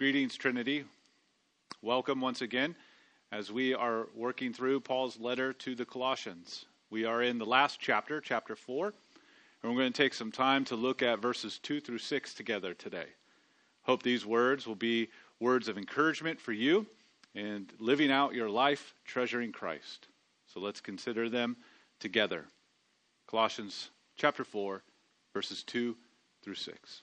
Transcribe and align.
Greetings, 0.00 0.34
Trinity. 0.34 0.84
Welcome 1.82 2.22
once 2.22 2.40
again 2.40 2.74
as 3.32 3.52
we 3.52 3.74
are 3.74 4.06
working 4.16 4.50
through 4.50 4.80
Paul's 4.80 5.20
letter 5.20 5.52
to 5.52 5.74
the 5.74 5.84
Colossians. 5.84 6.64
We 6.88 7.04
are 7.04 7.22
in 7.22 7.36
the 7.36 7.44
last 7.44 7.78
chapter, 7.78 8.18
chapter 8.18 8.56
4, 8.56 8.86
and 8.86 8.94
we're 9.62 9.78
going 9.78 9.92
to 9.92 10.02
take 10.02 10.14
some 10.14 10.32
time 10.32 10.64
to 10.64 10.74
look 10.74 11.02
at 11.02 11.20
verses 11.20 11.58
2 11.58 11.82
through 11.82 11.98
6 11.98 12.32
together 12.32 12.72
today. 12.72 13.08
Hope 13.82 14.02
these 14.02 14.24
words 14.24 14.66
will 14.66 14.74
be 14.74 15.10
words 15.38 15.68
of 15.68 15.76
encouragement 15.76 16.40
for 16.40 16.52
you 16.52 16.86
and 17.34 17.70
living 17.78 18.10
out 18.10 18.32
your 18.32 18.48
life 18.48 18.94
treasuring 19.04 19.52
Christ. 19.52 20.08
So 20.46 20.60
let's 20.60 20.80
consider 20.80 21.28
them 21.28 21.58
together. 21.98 22.46
Colossians 23.26 23.90
chapter 24.16 24.44
4, 24.44 24.82
verses 25.34 25.62
2 25.62 25.94
through 26.42 26.54
6. 26.54 27.02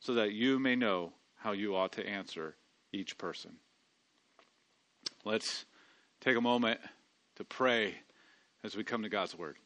so 0.00 0.14
that 0.14 0.32
you 0.32 0.58
may 0.58 0.76
know 0.76 1.12
how 1.36 1.52
you 1.52 1.76
ought 1.76 1.92
to 1.92 2.06
answer 2.06 2.54
each 2.92 3.18
person. 3.18 3.52
Let's 5.24 5.64
take 6.20 6.36
a 6.36 6.40
moment 6.40 6.80
to 7.36 7.44
pray 7.44 7.94
as 8.64 8.76
we 8.76 8.84
come 8.84 9.02
to 9.02 9.08
God's 9.08 9.36
Word. 9.36 9.56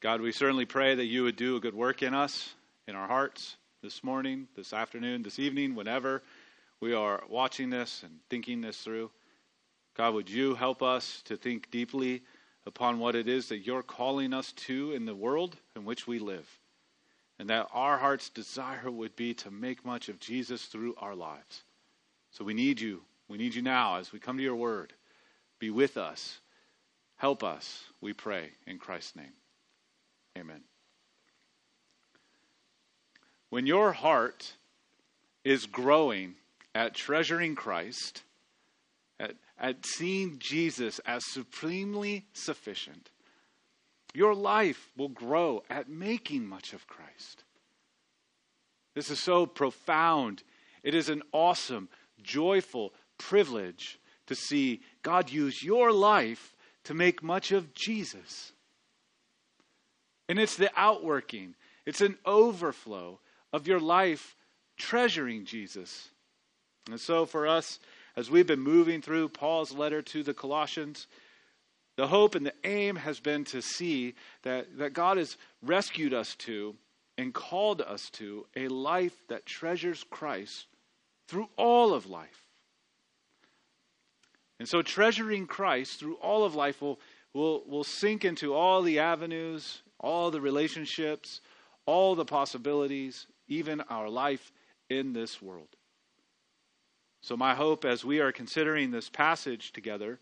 God, 0.00 0.20
we 0.20 0.32
certainly 0.32 0.64
pray 0.64 0.94
that 0.94 1.06
you 1.06 1.22
would 1.22 1.36
do 1.36 1.56
a 1.56 1.60
good 1.60 1.74
work 1.74 2.02
in 2.02 2.14
us, 2.14 2.54
in 2.88 2.96
our 2.96 3.06
hearts, 3.06 3.56
this 3.82 4.02
morning, 4.02 4.48
this 4.56 4.72
afternoon, 4.72 5.22
this 5.22 5.38
evening, 5.38 5.74
whenever 5.74 6.22
we 6.80 6.94
are 6.94 7.22
watching 7.28 7.70
this 7.70 8.02
and 8.02 8.18
thinking 8.28 8.60
this 8.60 8.78
through. 8.78 9.10
God, 9.94 10.14
would 10.14 10.30
you 10.30 10.54
help 10.54 10.82
us 10.82 11.22
to 11.26 11.36
think 11.36 11.70
deeply 11.70 12.22
upon 12.66 12.98
what 12.98 13.14
it 13.14 13.28
is 13.28 13.48
that 13.48 13.58
you're 13.58 13.82
calling 13.82 14.32
us 14.32 14.52
to 14.52 14.92
in 14.92 15.04
the 15.04 15.14
world 15.14 15.56
in 15.76 15.84
which 15.84 16.06
we 16.06 16.18
live? 16.18 16.48
And 17.42 17.50
that 17.50 17.66
our 17.72 17.98
heart's 17.98 18.28
desire 18.28 18.88
would 18.88 19.16
be 19.16 19.34
to 19.34 19.50
make 19.50 19.84
much 19.84 20.08
of 20.08 20.20
Jesus 20.20 20.66
through 20.66 20.94
our 20.98 21.16
lives. 21.16 21.64
So 22.30 22.44
we 22.44 22.54
need 22.54 22.80
you. 22.80 23.00
We 23.26 23.36
need 23.36 23.56
you 23.56 23.62
now 23.62 23.96
as 23.96 24.12
we 24.12 24.20
come 24.20 24.36
to 24.36 24.42
your 24.44 24.54
word. 24.54 24.92
Be 25.58 25.68
with 25.68 25.96
us. 25.96 26.38
Help 27.16 27.42
us, 27.42 27.82
we 28.00 28.12
pray, 28.12 28.50
in 28.64 28.78
Christ's 28.78 29.16
name. 29.16 29.32
Amen. 30.38 30.60
When 33.50 33.66
your 33.66 33.90
heart 33.90 34.52
is 35.42 35.66
growing 35.66 36.36
at 36.76 36.94
treasuring 36.94 37.56
Christ, 37.56 38.22
at, 39.18 39.34
at 39.58 39.84
seeing 39.84 40.38
Jesus 40.38 41.00
as 41.00 41.26
supremely 41.26 42.24
sufficient, 42.34 43.10
your 44.14 44.34
life 44.34 44.90
will 44.96 45.08
grow 45.08 45.62
at 45.70 45.88
making 45.88 46.46
much 46.46 46.72
of 46.72 46.86
Christ. 46.86 47.44
This 48.94 49.10
is 49.10 49.20
so 49.20 49.46
profound. 49.46 50.42
It 50.82 50.94
is 50.94 51.08
an 51.08 51.22
awesome, 51.32 51.88
joyful 52.22 52.92
privilege 53.18 53.98
to 54.26 54.34
see 54.34 54.80
God 55.02 55.30
use 55.30 55.62
your 55.62 55.92
life 55.92 56.54
to 56.84 56.94
make 56.94 57.22
much 57.22 57.52
of 57.52 57.72
Jesus. 57.74 58.52
And 60.28 60.38
it's 60.38 60.56
the 60.56 60.70
outworking, 60.76 61.54
it's 61.86 62.00
an 62.00 62.16
overflow 62.24 63.20
of 63.52 63.66
your 63.66 63.80
life 63.80 64.36
treasuring 64.76 65.44
Jesus. 65.44 66.08
And 66.90 67.00
so, 67.00 67.26
for 67.26 67.46
us, 67.46 67.78
as 68.16 68.30
we've 68.30 68.46
been 68.46 68.60
moving 68.60 69.00
through 69.00 69.28
Paul's 69.28 69.72
letter 69.72 70.02
to 70.02 70.22
the 70.22 70.34
Colossians, 70.34 71.06
the 71.96 72.06
hope 72.06 72.34
and 72.34 72.46
the 72.46 72.54
aim 72.64 72.96
has 72.96 73.20
been 73.20 73.44
to 73.46 73.60
see 73.60 74.14
that, 74.42 74.78
that 74.78 74.92
God 74.92 75.18
has 75.18 75.36
rescued 75.62 76.14
us 76.14 76.34
to 76.36 76.74
and 77.18 77.34
called 77.34 77.82
us 77.82 78.08
to 78.10 78.46
a 78.56 78.68
life 78.68 79.16
that 79.28 79.44
treasures 79.44 80.04
Christ 80.08 80.66
through 81.28 81.48
all 81.56 81.92
of 81.92 82.08
life. 82.08 82.46
And 84.58 84.68
so, 84.68 84.80
treasuring 84.80 85.46
Christ 85.46 85.98
through 85.98 86.14
all 86.16 86.44
of 86.44 86.54
life 86.54 86.80
will, 86.80 87.00
will, 87.34 87.62
will 87.66 87.84
sink 87.84 88.24
into 88.24 88.54
all 88.54 88.82
the 88.82 89.00
avenues, 89.00 89.82
all 89.98 90.30
the 90.30 90.40
relationships, 90.40 91.40
all 91.84 92.14
the 92.14 92.24
possibilities, 92.24 93.26
even 93.48 93.80
our 93.82 94.08
life 94.08 94.52
in 94.88 95.12
this 95.12 95.42
world. 95.42 95.68
So, 97.22 97.36
my 97.36 97.54
hope 97.54 97.84
as 97.84 98.04
we 98.04 98.20
are 98.20 98.32
considering 98.32 98.90
this 98.90 99.10
passage 99.10 99.72
together 99.72 100.20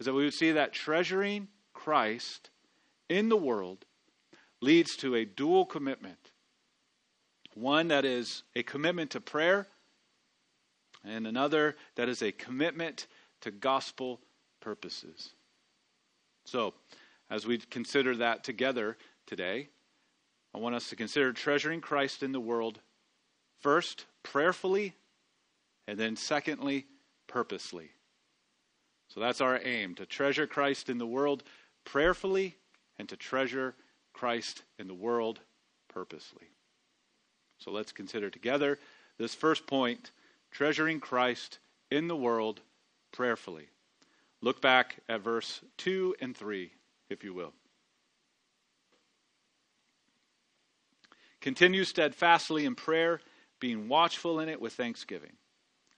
is 0.00 0.06
that 0.06 0.14
we 0.14 0.24
would 0.24 0.34
see 0.34 0.52
that 0.52 0.72
treasuring 0.72 1.46
Christ 1.72 2.50
in 3.08 3.28
the 3.28 3.36
world 3.36 3.84
leads 4.60 4.96
to 4.96 5.14
a 5.14 5.24
dual 5.24 5.64
commitment 5.64 6.32
one 7.54 7.88
that 7.88 8.04
is 8.04 8.42
a 8.54 8.62
commitment 8.62 9.10
to 9.10 9.20
prayer, 9.20 9.66
and 11.04 11.26
another 11.26 11.76
that 11.96 12.08
is 12.08 12.22
a 12.22 12.32
commitment 12.32 13.06
to 13.40 13.50
gospel 13.50 14.20
purposes. 14.60 15.30
So, 16.44 16.74
as 17.28 17.46
we 17.46 17.58
consider 17.58 18.16
that 18.16 18.44
together 18.44 18.96
today, 19.26 19.68
I 20.54 20.58
want 20.58 20.74
us 20.74 20.88
to 20.88 20.96
consider 20.96 21.32
treasuring 21.32 21.80
Christ 21.80 22.22
in 22.22 22.32
the 22.32 22.40
world 22.40 22.80
first, 23.60 24.06
prayerfully, 24.22 24.94
and 25.86 25.98
then 25.98 26.16
secondly, 26.16 26.86
purposely. 27.26 27.90
So 29.12 29.18
that's 29.18 29.40
our 29.40 29.60
aim 29.64 29.96
to 29.96 30.06
treasure 30.06 30.46
Christ 30.46 30.88
in 30.88 30.98
the 30.98 31.06
world 31.06 31.42
prayerfully 31.84 32.56
and 32.98 33.08
to 33.08 33.16
treasure 33.16 33.74
Christ 34.12 34.62
in 34.78 34.86
the 34.86 34.94
world 34.94 35.40
purposely. 35.88 36.46
So 37.58 37.72
let's 37.72 37.92
consider 37.92 38.30
together 38.30 38.78
this 39.18 39.34
first 39.34 39.66
point 39.66 40.12
treasuring 40.52 41.00
Christ 41.00 41.58
in 41.90 42.06
the 42.06 42.16
world 42.16 42.60
prayerfully. 43.12 43.68
Look 44.40 44.62
back 44.62 44.96
at 45.08 45.20
verse 45.20 45.60
2 45.78 46.16
and 46.20 46.36
3, 46.36 46.72
if 47.10 47.24
you 47.24 47.34
will. 47.34 47.52
Continue 51.40 51.84
steadfastly 51.84 52.64
in 52.64 52.74
prayer, 52.74 53.20
being 53.58 53.88
watchful 53.88 54.40
in 54.40 54.48
it 54.48 54.60
with 54.60 54.74
thanksgiving. 54.74 55.32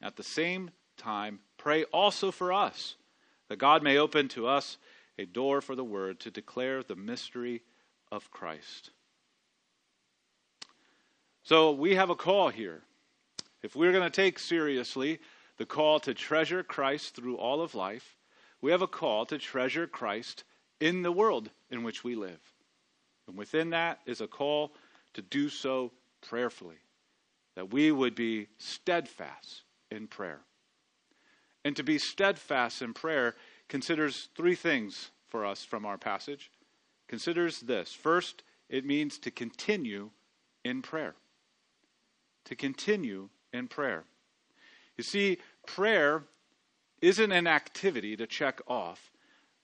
At 0.01 0.17
the 0.17 0.23
same 0.23 0.71
time, 0.97 1.41
pray 1.59 1.85
also 1.85 2.31
for 2.31 2.53
us 2.53 2.97
that 3.53 3.59
God 3.59 3.83
may 3.83 3.99
open 3.99 4.29
to 4.29 4.47
us 4.47 4.79
a 5.19 5.27
door 5.27 5.61
for 5.61 5.77
the 5.77 5.85
word 5.85 6.21
to 6.21 6.31
declare 6.31 6.83
the 6.83 6.97
mystery 6.97 7.61
of 8.11 8.31
Christ. 8.31 8.89
So 11.43 11.73
we 11.73 11.95
have 11.97 12.09
a 12.09 12.15
call 12.15 12.49
here. 12.49 12.81
If 13.63 13.77
we're 13.77 13.93
going 13.93 14.11
to 14.11 14.23
take 14.23 14.39
seriously 14.39 15.19
the 15.59 15.67
call 15.67 16.01
to 16.01 16.15
treasure 16.15 16.63
Christ 16.63 17.15
through 17.15 17.37
all 17.37 17.61
of 17.61 17.75
life, 17.75 18.17
we 18.63 18.71
have 18.71 18.81
a 18.81 18.87
call 18.87 19.27
to 19.27 19.37
treasure 19.37 19.87
Christ 19.87 20.45
in 20.81 21.03
the 21.03 21.13
world 21.13 21.51
in 21.71 21.83
which 21.83 22.03
we 22.03 22.15
live. 22.15 22.41
And 23.29 23.37
within 23.37 23.69
that 23.69 24.01
is 24.07 24.23
a 24.23 24.27
call 24.27 24.73
to 25.13 25.21
do 25.21 25.51
so 25.51 25.93
prayerfully, 26.27 26.79
that 27.57 27.71
we 27.71 27.93
would 27.93 28.15
be 28.15 28.47
steadfast 28.57 29.65
in 29.91 30.07
prayer. 30.07 30.41
And 31.65 31.77
to 31.77 31.83
be 31.83 31.99
steadfast 31.99 32.83
in 32.83 32.93
prayer 32.93 33.35
considers 33.69 34.29
three 34.37 34.55
things 34.55 35.11
for 35.29 35.47
us 35.47 35.65
from 35.65 35.87
our 35.87 35.99
passage. 35.99 36.51
Considers 37.09 37.61
this. 37.61 37.93
First, 37.93 38.43
it 38.69 38.85
means 38.85 39.19
to 39.19 39.31
continue 39.31 40.11
in 40.65 40.83
prayer. 40.83 41.15
To 42.47 42.57
continue 42.57 43.29
in 43.53 43.69
prayer. 43.69 44.05
You 44.97 45.05
see, 45.05 45.39
prayer 45.67 46.25
isn't 47.01 47.33
an 47.33 47.47
activity 47.47 48.17
to 48.17 48.27
check 48.27 48.61
off 48.67 49.13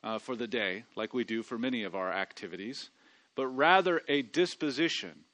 uh, 0.02 0.18
for 0.18 0.36
the 0.36 0.46
day, 0.46 0.84
like 0.96 1.12
we 1.12 1.24
do 1.24 1.42
for 1.42 1.58
many 1.58 1.82
of 1.82 1.94
our 1.94 2.12
activities, 2.12 2.90
but 3.34 3.46
rather 3.46 4.02
a 4.08 4.22
disposition. 4.22 5.24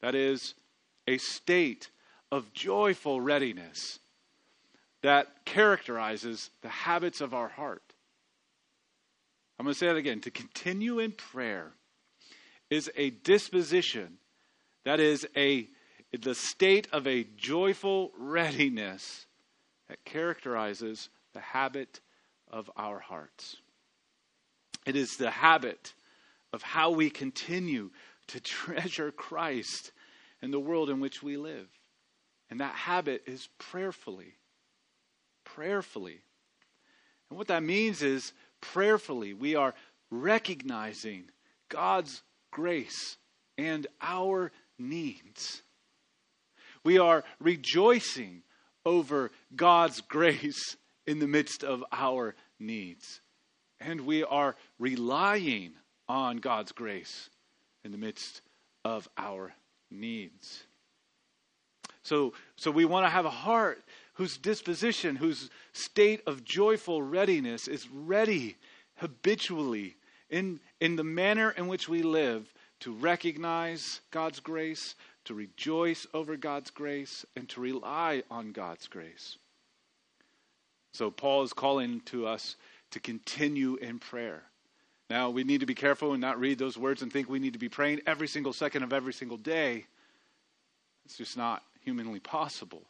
That 0.00 0.14
is, 0.14 0.54
a 1.06 1.18
state 1.18 1.90
of 2.30 2.52
joyful 2.52 3.20
readiness 3.20 3.98
that 5.04 5.44
characterizes 5.44 6.48
the 6.62 6.68
habits 6.70 7.20
of 7.20 7.34
our 7.34 7.48
heart. 7.48 7.82
I'm 9.58 9.66
going 9.66 9.74
to 9.74 9.78
say 9.78 9.88
that 9.88 9.96
again. 9.96 10.22
To 10.22 10.30
continue 10.30 10.98
in 10.98 11.12
prayer 11.12 11.72
is 12.70 12.90
a 12.96 13.10
disposition 13.10 14.16
That 14.84 15.00
is 15.00 15.26
a 15.36 15.68
the 16.18 16.34
state 16.34 16.88
of 16.92 17.06
a 17.06 17.24
joyful 17.36 18.12
readiness 18.18 19.26
that 19.88 20.04
characterizes 20.04 21.10
the 21.34 21.40
habit 21.40 22.00
of 22.50 22.70
our 22.76 22.98
hearts. 22.98 23.56
It 24.86 24.96
is 24.96 25.16
the 25.16 25.30
habit 25.30 25.92
of 26.52 26.62
how 26.62 26.92
we 26.92 27.10
continue 27.10 27.90
to 28.28 28.40
treasure 28.56 29.10
Christ 29.10 29.92
in 30.40 30.50
the 30.50 30.60
world 30.60 30.88
in 30.88 31.00
which 31.00 31.22
we 31.22 31.36
live. 31.36 31.68
And 32.48 32.60
that 32.60 32.74
habit 32.74 33.24
is 33.26 33.48
prayerfully. 33.58 34.34
Prayerfully. 35.44 36.20
And 37.30 37.38
what 37.38 37.48
that 37.48 37.62
means 37.62 38.02
is 38.02 38.32
prayerfully, 38.60 39.34
we 39.34 39.54
are 39.54 39.74
recognizing 40.10 41.24
God's 41.68 42.22
grace 42.50 43.16
and 43.58 43.86
our 44.00 44.52
needs. 44.78 45.62
We 46.84 46.98
are 46.98 47.24
rejoicing 47.40 48.42
over 48.84 49.30
God's 49.56 50.00
grace 50.00 50.76
in 51.06 51.18
the 51.18 51.26
midst 51.26 51.64
of 51.64 51.84
our 51.92 52.34
needs. 52.58 53.20
And 53.80 54.02
we 54.02 54.24
are 54.24 54.56
relying 54.78 55.72
on 56.08 56.38
God's 56.38 56.72
grace 56.72 57.30
in 57.84 57.92
the 57.92 57.98
midst 57.98 58.42
of 58.84 59.08
our 59.16 59.54
needs. 59.90 60.64
So, 62.02 62.34
so 62.56 62.70
we 62.70 62.84
want 62.84 63.06
to 63.06 63.10
have 63.10 63.24
a 63.24 63.30
heart 63.30 63.82
whose 64.14 64.38
disposition, 64.38 65.16
whose 65.16 65.50
state 65.72 66.22
of 66.26 66.44
joyful 66.44 67.02
readiness 67.02 67.68
is 67.68 67.88
ready 67.90 68.56
habitually 68.96 69.96
in, 70.30 70.60
in 70.80 70.96
the 70.96 71.04
manner 71.04 71.50
in 71.50 71.68
which 71.68 71.88
we 71.88 72.02
live 72.02 72.52
to 72.80 72.92
recognize 72.92 74.00
God's 74.10 74.40
grace, 74.40 74.94
to 75.24 75.34
rejoice 75.34 76.06
over 76.14 76.36
God's 76.36 76.70
grace, 76.70 77.24
and 77.36 77.48
to 77.50 77.60
rely 77.60 78.22
on 78.30 78.52
God's 78.52 78.86
grace. 78.88 79.36
So, 80.92 81.10
Paul 81.10 81.42
is 81.42 81.52
calling 81.52 82.00
to 82.06 82.26
us 82.26 82.56
to 82.92 83.00
continue 83.00 83.74
in 83.76 83.98
prayer. 83.98 84.42
Now, 85.10 85.30
we 85.30 85.44
need 85.44 85.60
to 85.60 85.66
be 85.66 85.74
careful 85.74 86.12
and 86.12 86.20
not 86.20 86.38
read 86.38 86.58
those 86.58 86.78
words 86.78 87.02
and 87.02 87.12
think 87.12 87.28
we 87.28 87.38
need 87.40 87.52
to 87.52 87.58
be 87.58 87.68
praying 87.68 88.00
every 88.06 88.28
single 88.28 88.52
second 88.52 88.84
of 88.84 88.92
every 88.92 89.12
single 89.12 89.36
day. 89.36 89.86
It's 91.04 91.16
just 91.16 91.36
not 91.36 91.62
humanly 91.84 92.20
possible. 92.20 92.82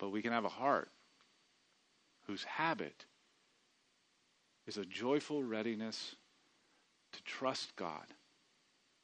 But 0.00 0.10
we 0.10 0.22
can 0.22 0.32
have 0.32 0.46
a 0.46 0.48
heart 0.48 0.90
whose 2.26 2.42
habit 2.42 3.04
is 4.66 4.78
a 4.78 4.84
joyful 4.86 5.42
readiness 5.42 6.16
to 7.12 7.22
trust 7.24 7.76
God, 7.76 8.06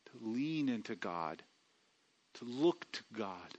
to 0.06 0.12
lean 0.26 0.70
into 0.70 0.94
God, 0.94 1.42
to 2.34 2.44
look 2.46 2.90
to 2.92 3.02
God, 3.12 3.58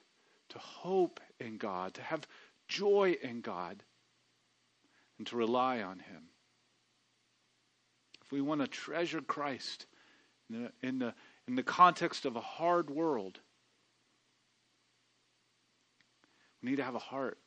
to 0.49 0.57
hope 0.57 1.19
in 1.39 1.57
God, 1.57 1.93
to 1.93 2.01
have 2.01 2.27
joy 2.67 3.15
in 3.21 3.41
God, 3.41 3.83
and 5.19 5.27
to 5.27 5.35
rely 5.35 5.81
on 5.81 5.99
Him. 5.99 6.23
If 8.25 8.31
we 8.31 8.41
want 8.41 8.61
to 8.61 8.67
treasure 8.67 9.21
Christ 9.21 9.85
in 10.49 10.63
the, 10.63 10.71
in 10.81 10.99
the, 10.99 11.13
in 11.47 11.55
the 11.55 11.63
context 11.63 12.25
of 12.25 12.35
a 12.35 12.41
hard 12.41 12.89
world, 12.89 13.39
we 16.61 16.69
need 16.69 16.77
to 16.77 16.83
have 16.83 16.95
a 16.95 16.99
heart 16.99 17.37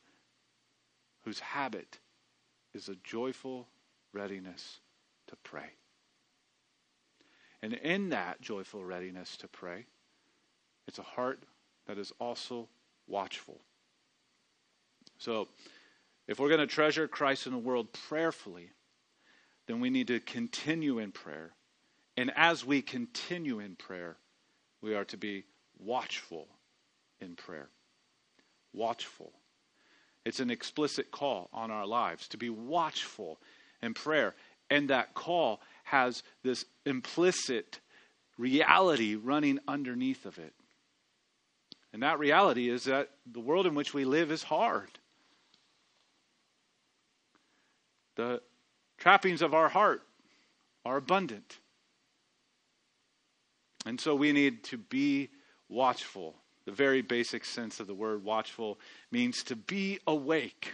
whose 1.23 1.39
habit 1.39 1.99
is 2.73 2.89
a 2.89 2.95
joyful 3.03 3.67
readiness 4.13 4.79
to 5.27 5.35
pray. 5.37 5.71
And 7.61 7.73
in 7.73 8.09
that 8.09 8.41
joyful 8.41 8.83
readiness 8.83 9.37
to 9.37 9.47
pray, 9.47 9.85
it's 10.87 10.99
a 10.99 11.03
heart 11.03 11.43
that 11.87 11.97
is 11.97 12.11
also 12.19 12.67
watchful. 13.07 13.59
So, 15.17 15.47
if 16.27 16.39
we're 16.39 16.47
going 16.47 16.59
to 16.61 16.67
treasure 16.67 17.07
Christ 17.07 17.45
in 17.45 17.51
the 17.51 17.59
world 17.59 17.91
prayerfully, 17.93 18.69
then 19.67 19.79
we 19.79 19.89
need 19.89 20.07
to 20.07 20.19
continue 20.19 20.99
in 20.99 21.11
prayer. 21.11 21.51
And 22.17 22.31
as 22.35 22.65
we 22.65 22.81
continue 22.81 23.59
in 23.59 23.75
prayer, 23.75 24.17
we 24.81 24.95
are 24.95 25.05
to 25.05 25.17
be 25.17 25.43
watchful 25.77 26.47
in 27.19 27.35
prayer. 27.35 27.69
Watchful. 28.73 29.31
It's 30.25 30.39
an 30.39 30.51
explicit 30.51 31.11
call 31.11 31.49
on 31.51 31.71
our 31.71 31.85
lives 31.85 32.27
to 32.29 32.37
be 32.37 32.49
watchful 32.49 33.39
in 33.81 33.93
prayer. 33.93 34.35
And 34.69 34.89
that 34.89 35.13
call 35.13 35.61
has 35.83 36.23
this 36.43 36.65
implicit 36.85 37.79
reality 38.37 39.15
running 39.15 39.59
underneath 39.67 40.25
of 40.25 40.37
it. 40.37 40.53
And 41.93 42.03
that 42.03 42.19
reality 42.19 42.69
is 42.69 42.85
that 42.85 43.09
the 43.29 43.39
world 43.39 43.67
in 43.67 43.75
which 43.75 43.93
we 43.93 44.05
live 44.05 44.31
is 44.31 44.43
hard. 44.43 44.89
The 48.15 48.41
trappings 48.97 49.41
of 49.41 49.53
our 49.53 49.67
heart 49.67 50.03
are 50.85 50.97
abundant. 50.97 51.57
And 53.85 53.99
so 53.99 54.15
we 54.15 54.31
need 54.31 54.63
to 54.65 54.77
be 54.77 55.29
watchful. 55.67 56.35
The 56.71 56.77
very 56.77 57.01
basic 57.01 57.43
sense 57.43 57.81
of 57.81 57.87
the 57.87 57.93
word 57.93 58.23
watchful 58.23 58.79
means 59.11 59.43
to 59.43 59.57
be 59.57 59.99
awake. 60.07 60.71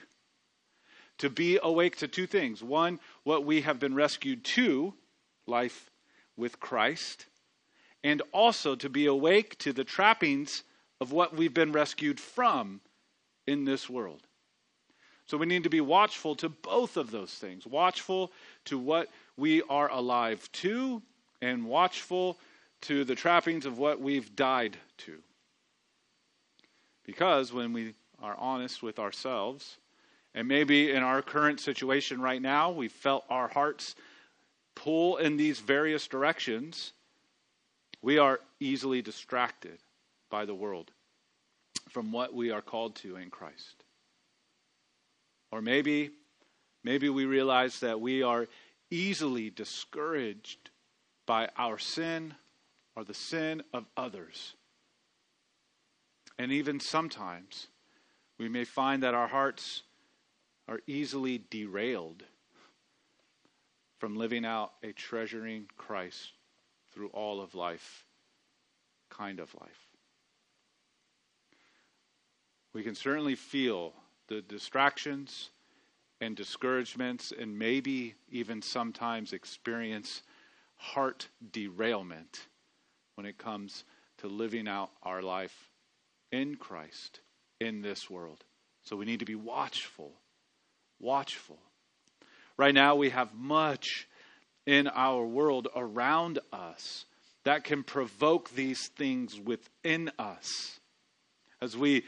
To 1.18 1.28
be 1.28 1.58
awake 1.60 1.96
to 1.96 2.08
two 2.08 2.28
things. 2.28 2.62
One, 2.62 3.00
what 3.24 3.46
we 3.46 3.62
have 3.62 3.80
been 3.80 3.96
rescued 3.96 4.44
to, 4.44 4.94
life 5.48 5.90
with 6.36 6.60
Christ, 6.60 7.26
and 8.04 8.22
also 8.32 8.76
to 8.76 8.90
be 8.90 9.08
awake 9.08 9.58
to 9.58 9.74
the 9.74 9.84
trappings 9.84 10.62
of 11.02 11.12
what 11.12 11.36
we've 11.36 11.52
been 11.52 11.72
rescued 11.72 12.20
from 12.20 12.80
in 13.48 13.66
this 13.66 13.90
world. 13.90 14.22
So 15.26 15.36
we 15.36 15.48
need 15.48 15.64
to 15.64 15.70
be 15.72 15.82
watchful 15.82 16.36
to 16.36 16.50
both 16.50 16.96
of 16.98 17.10
those 17.10 17.34
things 17.34 17.66
watchful 17.66 18.32
to 18.66 18.78
what 18.78 19.10
we 19.36 19.64
are 19.64 19.90
alive 19.90 20.48
to, 20.62 21.02
and 21.42 21.66
watchful 21.66 22.38
to 22.82 23.04
the 23.04 23.16
trappings 23.16 23.66
of 23.66 23.80
what 23.80 24.00
we've 24.00 24.36
died 24.36 24.78
to. 25.00 25.24
Because 27.08 27.52
when 27.52 27.74
we 27.74 27.96
are 28.22 28.36
honest 28.38 28.84
with 28.84 29.00
ourselves, 29.00 29.78
and 30.36 30.48
maybe 30.48 30.92
in 30.92 31.02
our 31.02 31.24
current 31.24 31.60
situation 31.60 32.22
right 32.22 32.42
now, 32.42 32.70
we 32.70 32.90
felt 32.90 33.24
our 33.30 33.48
hearts 33.48 33.96
pull 34.76 35.18
in 35.18 35.38
these 35.38 35.60
various 35.60 36.08
directions, 36.08 36.94
we 38.02 38.20
are 38.20 38.40
easily 38.60 39.02
distracted 39.02 39.80
by 40.30 40.46
the 40.46 40.54
world 40.54 40.92
from 41.90 42.12
what 42.12 42.34
we 42.34 42.52
are 42.52 42.62
called 42.62 42.96
to 42.98 43.16
in 43.16 43.30
Christ. 43.30 43.84
Or 45.52 45.62
maybe, 45.62 46.12
maybe 46.84 47.10
we 47.10 47.26
realize 47.26 47.80
that 47.80 48.02
we 48.02 48.22
are 48.22 48.48
easily 48.92 49.50
discouraged 49.50 50.70
by 51.26 51.50
our 51.58 51.78
sin 51.78 52.36
or 52.96 53.04
the 53.04 53.14
sin 53.14 53.64
of 53.74 53.86
others. 53.96 54.56
And 56.40 56.52
even 56.52 56.80
sometimes 56.80 57.68
we 58.38 58.50
may 58.50 58.64
find 58.64 59.04
that 59.04 59.16
our 59.16 59.28
hearts 59.28 59.84
are 60.68 60.80
easily 60.86 61.44
derailed 61.50 62.24
from 63.98 64.16
living 64.16 64.46
out 64.46 64.74
a 64.84 64.92
treasuring 64.92 65.68
Christ 65.78 66.34
through 66.94 67.08
all 67.10 67.42
of 67.42 67.56
life 67.56 68.06
kind 69.10 69.40
of 69.40 69.54
life. 69.56 69.88
We 72.74 72.84
can 72.84 72.94
certainly 72.94 73.36
feel 73.36 73.94
the 74.28 74.42
distractions 74.42 75.50
and 76.20 76.36
discouragements, 76.36 77.32
and 77.38 77.58
maybe 77.58 78.16
even 78.32 78.62
sometimes 78.62 79.34
experience 79.34 80.24
heart 80.76 81.28
derailment 81.52 82.48
when 83.16 83.26
it 83.26 83.38
comes 83.38 83.84
to 84.18 84.28
living 84.28 84.68
out 84.68 84.90
our 85.04 85.22
life 85.22 85.67
in 86.32 86.56
Christ 86.56 87.20
in 87.60 87.82
this 87.82 88.10
world. 88.10 88.44
So 88.84 88.96
we 88.96 89.06
need 89.06 89.20
to 89.20 89.26
be 89.26 89.36
watchful. 89.36 90.12
Watchful. 91.00 91.58
Right 92.58 92.74
now, 92.74 92.96
we 92.96 93.10
have 93.10 93.34
much 93.34 94.08
in 94.66 94.88
our 94.88 95.26
world 95.26 95.68
around 95.76 96.40
us 96.52 97.06
that 97.44 97.64
can 97.64 97.84
provoke 97.84 98.50
these 98.50 98.88
things 98.90 99.40
within 99.40 100.12
us. 100.20 100.80
As 101.62 101.78
we 101.78 102.04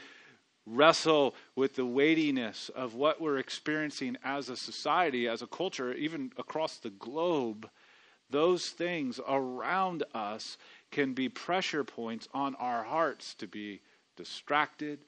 wrestle 0.66 1.34
with 1.56 1.76
the 1.76 1.86
weightiness 1.86 2.68
of 2.74 2.94
what 2.94 3.20
we're 3.20 3.38
experiencing 3.38 4.16
as 4.24 4.48
a 4.48 4.56
society, 4.56 5.26
as 5.26 5.42
a 5.42 5.46
culture, 5.46 5.92
even 5.94 6.30
across 6.36 6.76
the 6.78 6.90
globe, 6.90 7.68
those 8.28 8.68
things 8.68 9.18
around 9.26 10.04
us 10.14 10.58
can 10.90 11.14
be 11.14 11.28
pressure 11.28 11.84
points 11.84 12.28
on 12.34 12.54
our 12.56 12.82
hearts 12.82 13.34
to 13.34 13.46
be 13.46 13.80
distracted 14.20 14.98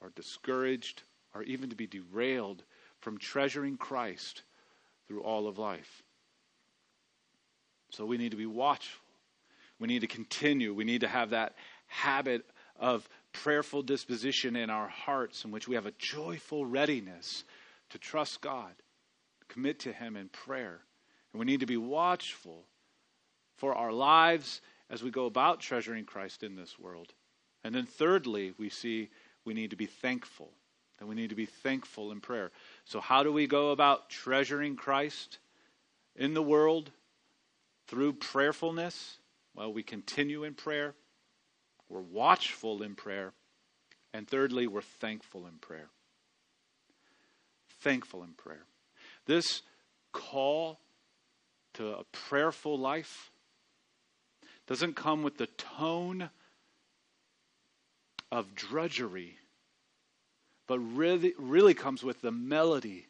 or 0.00 0.10
discouraged 0.14 1.02
or 1.34 1.42
even 1.42 1.70
to 1.70 1.74
be 1.74 1.88
derailed 1.88 2.62
from 3.00 3.18
treasuring 3.18 3.76
Christ 3.76 4.42
through 5.08 5.22
all 5.22 5.48
of 5.48 5.58
life. 5.58 6.04
So 7.90 8.06
we 8.06 8.18
need 8.18 8.30
to 8.30 8.36
be 8.36 8.46
watchful. 8.46 9.04
We 9.80 9.88
need 9.88 10.02
to 10.02 10.06
continue. 10.06 10.72
We 10.72 10.84
need 10.84 11.00
to 11.00 11.08
have 11.08 11.30
that 11.30 11.56
habit 11.88 12.44
of 12.78 13.08
prayerful 13.32 13.82
disposition 13.82 14.54
in 14.54 14.70
our 14.70 14.86
hearts, 14.86 15.44
in 15.44 15.50
which 15.50 15.66
we 15.66 15.74
have 15.74 15.86
a 15.86 15.92
joyful 15.98 16.64
readiness 16.64 17.42
to 17.90 17.98
trust 17.98 18.40
God, 18.40 18.72
commit 19.48 19.80
to 19.80 19.92
Him 19.92 20.16
in 20.16 20.28
prayer. 20.28 20.78
And 21.32 21.40
we 21.40 21.46
need 21.46 21.60
to 21.60 21.66
be 21.66 21.76
watchful 21.76 22.62
for 23.56 23.74
our 23.74 23.92
lives 23.92 24.60
as 24.88 25.02
we 25.02 25.10
go 25.10 25.26
about 25.26 25.58
treasuring 25.58 26.04
Christ 26.04 26.44
in 26.44 26.54
this 26.54 26.78
world. 26.78 27.12
And 27.64 27.74
then, 27.74 27.86
thirdly, 27.86 28.54
we 28.58 28.68
see 28.68 29.10
we 29.44 29.54
need 29.54 29.70
to 29.70 29.76
be 29.76 29.86
thankful. 29.86 30.50
And 30.98 31.08
we 31.08 31.14
need 31.14 31.30
to 31.30 31.36
be 31.36 31.46
thankful 31.46 32.12
in 32.12 32.20
prayer. 32.20 32.52
So, 32.84 33.00
how 33.00 33.22
do 33.22 33.32
we 33.32 33.46
go 33.46 33.70
about 33.70 34.08
treasuring 34.08 34.76
Christ 34.76 35.38
in 36.14 36.34
the 36.34 36.42
world 36.42 36.90
through 37.88 38.14
prayerfulness? 38.14 39.18
Well, 39.54 39.72
we 39.72 39.82
continue 39.82 40.44
in 40.44 40.54
prayer, 40.54 40.94
we're 41.88 42.00
watchful 42.00 42.82
in 42.82 42.94
prayer, 42.94 43.32
and 44.14 44.28
thirdly, 44.28 44.66
we're 44.66 44.80
thankful 44.80 45.46
in 45.46 45.58
prayer. 45.58 45.88
Thankful 47.80 48.22
in 48.22 48.32
prayer. 48.32 48.64
This 49.26 49.62
call 50.12 50.78
to 51.74 51.94
a 51.94 52.04
prayerful 52.12 52.78
life 52.78 53.30
doesn't 54.66 54.94
come 54.94 55.22
with 55.22 55.38
the 55.38 55.46
tone 55.46 56.30
of 58.32 58.54
drudgery, 58.54 59.36
but 60.66 60.78
really, 60.78 61.34
really 61.38 61.74
comes 61.74 62.02
with 62.02 62.22
the 62.22 62.32
melody 62.32 63.06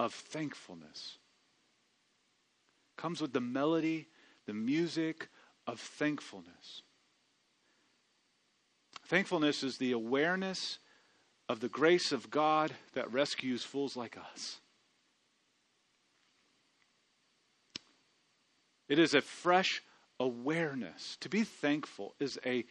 of 0.00 0.12
thankfulness. 0.12 1.18
Comes 2.96 3.22
with 3.22 3.32
the 3.32 3.40
melody, 3.40 4.08
the 4.46 4.52
music 4.52 5.28
of 5.68 5.78
thankfulness. 5.78 6.82
Thankfulness 9.06 9.62
is 9.62 9.78
the 9.78 9.92
awareness 9.92 10.80
of 11.48 11.60
the 11.60 11.68
grace 11.68 12.10
of 12.10 12.28
God 12.28 12.72
that 12.94 13.12
rescues 13.12 13.62
fools 13.62 13.96
like 13.96 14.16
us. 14.32 14.58
It 18.88 18.98
is 18.98 19.14
a 19.14 19.20
fresh 19.20 19.80
awareness. 20.18 21.16
To 21.20 21.28
be 21.28 21.44
thankful 21.44 22.14
is 22.18 22.36
a 22.44 22.64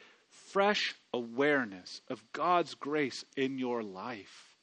fresh 0.51 0.95
awareness 1.13 2.01
of 2.09 2.23
God's 2.33 2.73
grace 2.73 3.23
in 3.35 3.57
your 3.57 3.83
life. 3.83 4.55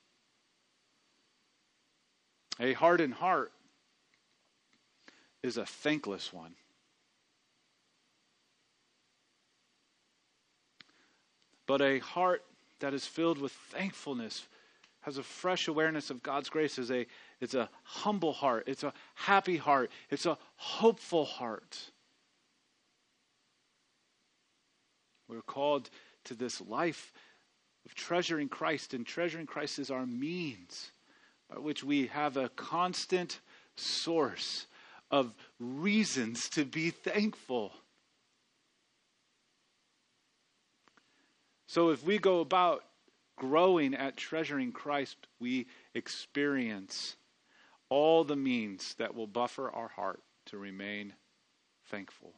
A 2.58 2.72
hardened 2.72 3.14
heart 3.14 3.52
is 5.42 5.56
a 5.56 5.66
thankless 5.66 6.32
one. 6.32 6.54
But 11.66 11.82
a 11.82 11.98
heart 11.98 12.42
that 12.80 12.94
is 12.94 13.06
filled 13.06 13.38
with 13.38 13.52
thankfulness 13.52 14.46
has 15.00 15.18
a 15.18 15.22
fresh 15.22 15.68
awareness 15.68 16.10
of 16.10 16.22
God's 16.22 16.48
grace 16.48 16.78
is 16.78 16.90
a 16.90 17.06
it's 17.40 17.54
a 17.54 17.68
humble 17.84 18.32
heart, 18.32 18.64
it's 18.66 18.82
a 18.82 18.92
happy 19.14 19.56
heart, 19.56 19.90
it's 20.10 20.26
a 20.26 20.38
hopeful 20.56 21.24
heart. 21.24 21.90
We're 25.36 25.42
called 25.42 25.90
to 26.24 26.34
this 26.34 26.62
life 26.62 27.12
of 27.84 27.94
treasuring 27.94 28.48
Christ, 28.48 28.94
and 28.94 29.04
treasuring 29.06 29.44
Christ 29.44 29.78
is 29.78 29.90
our 29.90 30.06
means 30.06 30.90
by 31.50 31.58
which 31.58 31.84
we 31.84 32.06
have 32.06 32.38
a 32.38 32.48
constant 32.48 33.40
source 33.76 34.66
of 35.10 35.34
reasons 35.60 36.48
to 36.48 36.64
be 36.64 36.88
thankful. 36.88 37.72
So 41.66 41.90
if 41.90 42.02
we 42.02 42.16
go 42.16 42.40
about 42.40 42.82
growing 43.36 43.94
at 43.94 44.16
treasuring 44.16 44.72
Christ, 44.72 45.18
we 45.38 45.66
experience 45.92 47.14
all 47.90 48.24
the 48.24 48.36
means 48.36 48.94
that 48.94 49.14
will 49.14 49.26
buffer 49.26 49.70
our 49.70 49.88
heart 49.88 50.22
to 50.46 50.56
remain 50.56 51.12
thankful. 51.90 52.32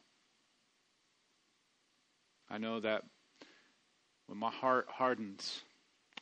I 2.50 2.58
know 2.58 2.80
that 2.80 3.04
when 4.26 4.38
my 4.38 4.50
heart 4.50 4.86
hardens 4.90 5.62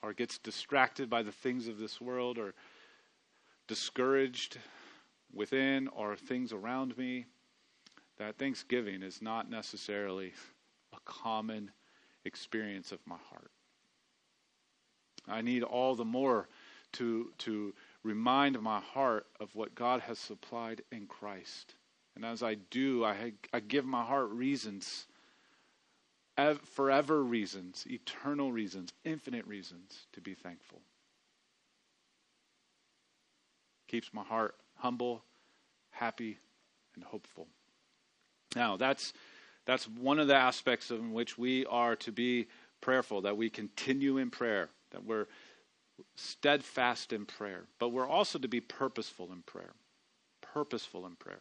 or 0.03 0.13
gets 0.13 0.39
distracted 0.39 1.09
by 1.09 1.23
the 1.23 1.33
things 1.33 1.69
of 1.69 1.79
this 1.79 2.01
world 2.01 2.39
or 2.39 2.55
discouraged 3.67 4.59
within 5.33 5.89
or 5.89 6.17
things 6.17 6.53
around 6.53 6.97
me, 6.97 7.27
that 8.19 8.39
thanksgiving 8.39 9.03
is 9.03 9.21
not 9.21 9.51
necessarily 9.51 10.33
a 10.93 10.99
common 11.05 11.71
experience 12.25 12.93
of 12.93 12.99
my 13.07 13.17
heart. 13.31 13.51
I 15.29 15.43
need 15.43 15.63
all 15.63 15.95
the 15.95 16.05
more 16.05 16.49
to, 16.93 17.33
to 17.39 17.75
remind 18.03 18.61
my 18.61 18.81
heart 18.81 19.27
of 19.41 19.55
what 19.55 19.75
God 19.75 20.01
has 20.03 20.19
supplied 20.19 20.83
in 20.93 21.07
Christ. 21.07 21.75
And 22.15 22.25
as 22.25 22.43
I 22.43 22.55
do, 22.55 23.05
I, 23.05 23.33
I 23.53 23.61
give 23.61 23.85
my 23.85 24.03
heart 24.05 24.31
reasons, 24.31 25.07
forever 26.65 27.23
reasons, 27.23 27.87
eternal 27.89 28.53
reasons, 28.53 28.93
infinite 29.05 29.47
reasons 29.47 30.07
to 30.13 30.21
be 30.21 30.35
thankful. 30.35 30.81
Keeps 33.89 34.13
my 34.13 34.23
heart 34.23 34.55
humble, 34.77 35.23
happy, 35.91 36.39
and 36.95 37.05
hopeful. 37.05 37.47
Now, 38.55 38.77
that's, 38.77 39.13
that's 39.65 39.89
one 39.89 40.19
of 40.19 40.29
the 40.29 40.35
aspects 40.35 40.91
in 40.91 41.13
which 41.13 41.39
we 41.39 41.65
are 41.67 41.97
to 41.97 42.13
be 42.13 42.47
prayerful, 42.81 43.23
that 43.23 43.37
we 43.37 43.49
continue 43.49 44.19
in 44.19 44.31
prayer, 44.31 44.69
that 44.91 45.05
we're 45.05 45.27
steadfast 46.15 47.13
in 47.13 47.25
prayer. 47.25 47.65
But 47.79 47.91
we're 47.91 48.09
also 48.09 48.39
to 48.39 48.49
be 48.49 48.61
purposeful 48.61 49.31
in 49.33 49.43
prayer. 49.43 49.73
Purposeful 50.41 51.07
in 51.07 51.17
prayer. 51.17 51.41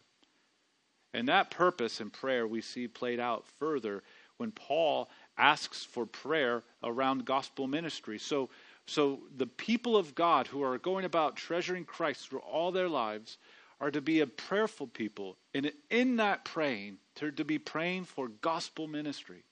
And 1.12 1.28
that 1.28 1.50
purpose 1.50 2.00
in 2.00 2.10
prayer 2.10 2.46
we 2.46 2.60
see 2.60 2.88
played 2.88 3.20
out 3.20 3.44
further 3.58 4.02
when 4.38 4.52
Paul 4.52 5.08
asks 5.38 5.84
for 5.84 6.06
prayer 6.06 6.62
around 6.82 7.24
gospel 7.24 7.66
ministry. 7.66 8.18
So, 8.18 8.50
so 8.86 9.20
the 9.36 9.46
people 9.46 9.96
of 9.96 10.14
God 10.14 10.46
who 10.46 10.62
are 10.62 10.78
going 10.78 11.04
about 11.04 11.36
treasuring 11.36 11.84
Christ 11.84 12.28
through 12.28 12.40
all 12.40 12.72
their 12.72 12.88
lives 12.88 13.38
are 13.80 13.90
to 13.90 14.00
be 14.00 14.20
a 14.20 14.26
prayerful 14.26 14.86
people. 14.86 15.36
And 15.54 15.70
in 15.90 16.16
that 16.16 16.44
praying, 16.44 16.98
to, 17.16 17.30
to 17.30 17.44
be 17.44 17.58
praying 17.58 18.04
for 18.04 18.28
gospel 18.28 18.86
ministry. 18.86 19.42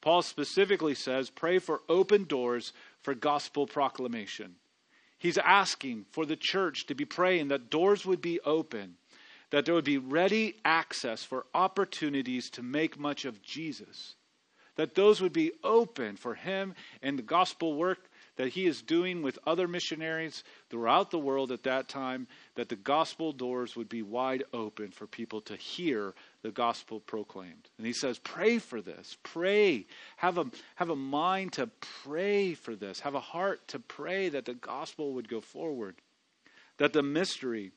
Paul 0.00 0.22
specifically 0.22 0.94
says, 0.94 1.30
pray 1.30 1.58
for 1.58 1.82
open 1.88 2.24
doors 2.24 2.72
for 3.02 3.14
gospel 3.14 3.66
proclamation. 3.66 4.56
He's 5.18 5.36
asking 5.36 6.06
for 6.10 6.24
the 6.24 6.36
church 6.36 6.86
to 6.86 6.94
be 6.94 7.04
praying 7.04 7.48
that 7.48 7.70
doors 7.70 8.06
would 8.06 8.22
be 8.22 8.40
open, 8.40 8.94
that 9.50 9.64
there 9.64 9.74
would 9.74 9.84
be 9.84 9.98
ready 9.98 10.56
access 10.64 11.22
for 11.24 11.46
opportunities 11.54 12.50
to 12.50 12.62
make 12.62 12.98
much 12.98 13.24
of 13.24 13.42
Jesus, 13.42 14.14
that 14.76 14.94
those 14.94 15.20
would 15.20 15.32
be 15.32 15.52
open 15.62 16.16
for 16.16 16.34
him 16.34 16.74
and 17.02 17.18
the 17.18 17.22
gospel 17.22 17.74
work 17.74 18.10
that 18.36 18.48
he 18.48 18.66
is 18.66 18.80
doing 18.80 19.20
with 19.20 19.38
other 19.46 19.68
missionaries 19.68 20.44
throughout 20.70 21.10
the 21.10 21.18
world 21.18 21.52
at 21.52 21.64
that 21.64 21.88
time, 21.88 22.26
that 22.54 22.70
the 22.70 22.76
gospel 22.76 23.32
doors 23.32 23.76
would 23.76 23.88
be 23.88 24.00
wide 24.00 24.44
open 24.54 24.90
for 24.90 25.06
people 25.06 25.42
to 25.42 25.54
hear 25.56 26.14
the 26.40 26.50
gospel 26.50 27.00
proclaimed. 27.00 27.68
And 27.76 27.86
he 27.86 27.92
says, 27.92 28.18
pray 28.18 28.58
for 28.58 28.80
this. 28.80 29.18
Pray. 29.22 29.84
Have 30.16 30.38
a, 30.38 30.46
have 30.76 30.88
a 30.88 30.96
mind 30.96 31.52
to 31.54 31.68
pray 32.02 32.54
for 32.54 32.74
this. 32.74 33.00
Have 33.00 33.14
a 33.14 33.20
heart 33.20 33.68
to 33.68 33.78
pray 33.78 34.30
that 34.30 34.46
the 34.46 34.54
gospel 34.54 35.12
would 35.12 35.28
go 35.28 35.42
forward. 35.42 35.96
That 36.78 36.94
the 36.94 37.02
mystery 37.02 37.72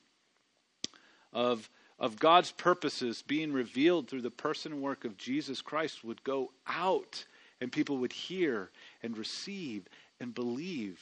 of, 1.34 1.68
of 1.98 2.18
God's 2.18 2.52
purposes 2.52 3.22
being 3.26 3.52
revealed 3.52 4.08
through 4.08 4.22
the 4.22 4.30
person 4.30 4.72
and 4.72 4.80
work 4.80 5.04
of 5.04 5.18
Jesus 5.18 5.60
Christ 5.60 6.04
would 6.04 6.22
go 6.24 6.52
out 6.66 7.24
and 7.60 7.70
people 7.70 7.98
would 7.98 8.12
hear 8.12 8.70
and 9.02 9.18
receive 9.18 9.86
and 10.20 10.34
believe. 10.34 11.00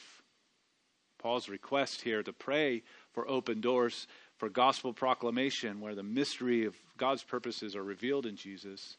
Paul's 1.19 1.47
request 1.47 2.01
here 2.01 2.23
to 2.23 2.33
pray 2.33 2.83
for 3.13 3.29
open 3.29 3.61
doors 3.61 4.07
for 4.37 4.49
gospel 4.49 4.91
proclamation, 4.91 5.79
where 5.79 5.95
the 5.95 6.03
mystery 6.03 6.65
of 6.65 6.75
God's 6.97 7.23
purposes 7.23 7.75
are 7.75 7.83
revealed 7.83 8.25
in 8.25 8.35
Jesus, 8.35 8.97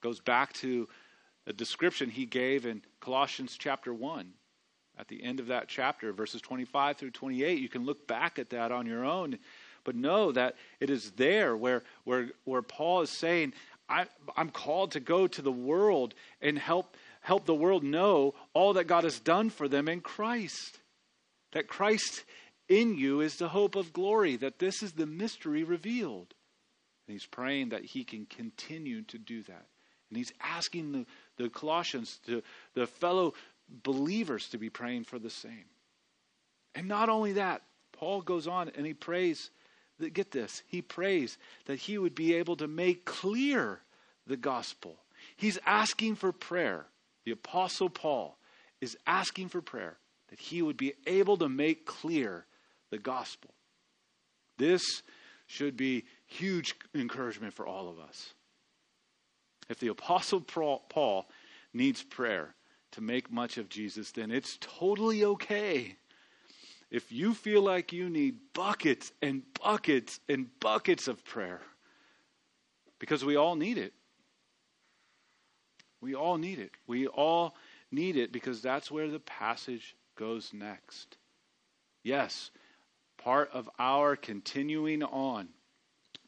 goes 0.00 0.20
back 0.20 0.52
to 0.54 0.88
a 1.46 1.52
description 1.52 2.08
he 2.08 2.24
gave 2.24 2.64
in 2.64 2.80
Colossians 3.00 3.56
chapter 3.58 3.92
1. 3.92 4.32
At 4.98 5.08
the 5.08 5.22
end 5.22 5.40
of 5.40 5.46
that 5.48 5.68
chapter, 5.68 6.12
verses 6.12 6.40
25 6.40 6.96
through 6.96 7.10
28, 7.10 7.58
you 7.58 7.68
can 7.68 7.84
look 7.84 8.06
back 8.06 8.38
at 8.38 8.50
that 8.50 8.70
on 8.72 8.86
your 8.86 9.04
own. 9.04 9.38
But 9.84 9.96
know 9.96 10.32
that 10.32 10.56
it 10.80 10.90
is 10.90 11.12
there 11.12 11.56
where, 11.56 11.82
where, 12.04 12.28
where 12.44 12.62
Paul 12.62 13.02
is 13.02 13.10
saying, 13.10 13.52
I, 13.88 14.06
I'm 14.36 14.50
called 14.50 14.92
to 14.92 15.00
go 15.00 15.26
to 15.26 15.42
the 15.42 15.52
world 15.52 16.14
and 16.40 16.58
help 16.58 16.96
help 17.22 17.46
the 17.46 17.54
world 17.54 17.84
know 17.84 18.34
all 18.52 18.74
that 18.74 18.86
God 18.86 19.04
has 19.04 19.20
done 19.20 19.48
for 19.48 19.68
them 19.68 19.88
in 19.88 20.00
Christ. 20.00 20.80
That 21.52 21.68
Christ 21.68 22.24
in 22.68 22.96
you 22.96 23.20
is 23.20 23.36
the 23.36 23.48
hope 23.48 23.76
of 23.76 23.92
glory, 23.92 24.36
that 24.36 24.58
this 24.58 24.82
is 24.82 24.92
the 24.92 25.06
mystery 25.06 25.62
revealed. 25.62 26.34
And 27.06 27.14
he's 27.14 27.26
praying 27.26 27.70
that 27.70 27.84
he 27.84 28.04
can 28.04 28.26
continue 28.26 29.02
to 29.02 29.18
do 29.18 29.42
that. 29.44 29.66
And 30.10 30.16
he's 30.16 30.32
asking 30.40 30.92
the, 30.92 31.06
the 31.36 31.48
Colossians, 31.48 32.18
to 32.26 32.42
the 32.74 32.86
fellow 32.86 33.34
believers 33.82 34.48
to 34.50 34.58
be 34.58 34.68
praying 34.68 35.04
for 35.04 35.18
the 35.18 35.30
same. 35.30 35.64
And 36.74 36.88
not 36.88 37.08
only 37.08 37.34
that, 37.34 37.62
Paul 37.92 38.22
goes 38.22 38.46
on 38.46 38.70
and 38.76 38.86
he 38.86 38.94
prays, 38.94 39.50
get 40.12 40.30
this, 40.30 40.62
he 40.66 40.82
prays 40.82 41.38
that 41.66 41.78
he 41.78 41.98
would 41.98 42.14
be 42.14 42.34
able 42.34 42.56
to 42.56 42.68
make 42.68 43.04
clear 43.04 43.80
the 44.26 44.36
gospel. 44.36 44.96
He's 45.36 45.58
asking 45.66 46.16
for 46.16 46.32
prayer. 46.32 46.86
The 47.24 47.32
Apostle 47.32 47.88
Paul 47.88 48.36
is 48.80 48.96
asking 49.06 49.48
for 49.48 49.60
prayer 49.60 49.96
that 50.30 50.40
he 50.40 50.62
would 50.62 50.76
be 50.76 50.94
able 51.06 51.36
to 51.36 51.48
make 51.48 51.86
clear 51.86 52.46
the 52.90 52.98
gospel. 52.98 53.50
This 54.58 55.02
should 55.46 55.76
be 55.76 56.04
huge 56.26 56.74
encouragement 56.94 57.54
for 57.54 57.66
all 57.66 57.88
of 57.88 57.98
us. 57.98 58.34
If 59.68 59.78
the 59.78 59.88
Apostle 59.88 60.40
Paul 60.40 61.28
needs 61.72 62.02
prayer 62.02 62.54
to 62.92 63.00
make 63.00 63.30
much 63.30 63.58
of 63.58 63.68
Jesus, 63.68 64.10
then 64.10 64.30
it's 64.30 64.58
totally 64.60 65.24
okay. 65.24 65.96
If 66.92 67.10
you 67.10 67.32
feel 67.32 67.62
like 67.62 67.94
you 67.94 68.10
need 68.10 68.36
buckets 68.52 69.12
and 69.22 69.42
buckets 69.58 70.20
and 70.28 70.48
buckets 70.60 71.08
of 71.08 71.24
prayer, 71.24 71.62
because 72.98 73.24
we 73.24 73.34
all 73.34 73.56
need 73.56 73.78
it. 73.78 73.94
We 76.02 76.14
all 76.14 76.36
need 76.36 76.58
it. 76.58 76.72
We 76.86 77.06
all 77.06 77.56
need 77.90 78.16
it 78.16 78.30
because 78.30 78.60
that's 78.60 78.90
where 78.90 79.08
the 79.08 79.20
passage 79.20 79.96
goes 80.16 80.52
next. 80.52 81.16
Yes, 82.04 82.50
part 83.16 83.48
of 83.54 83.70
our 83.78 84.14
continuing 84.14 85.02
on, 85.02 85.48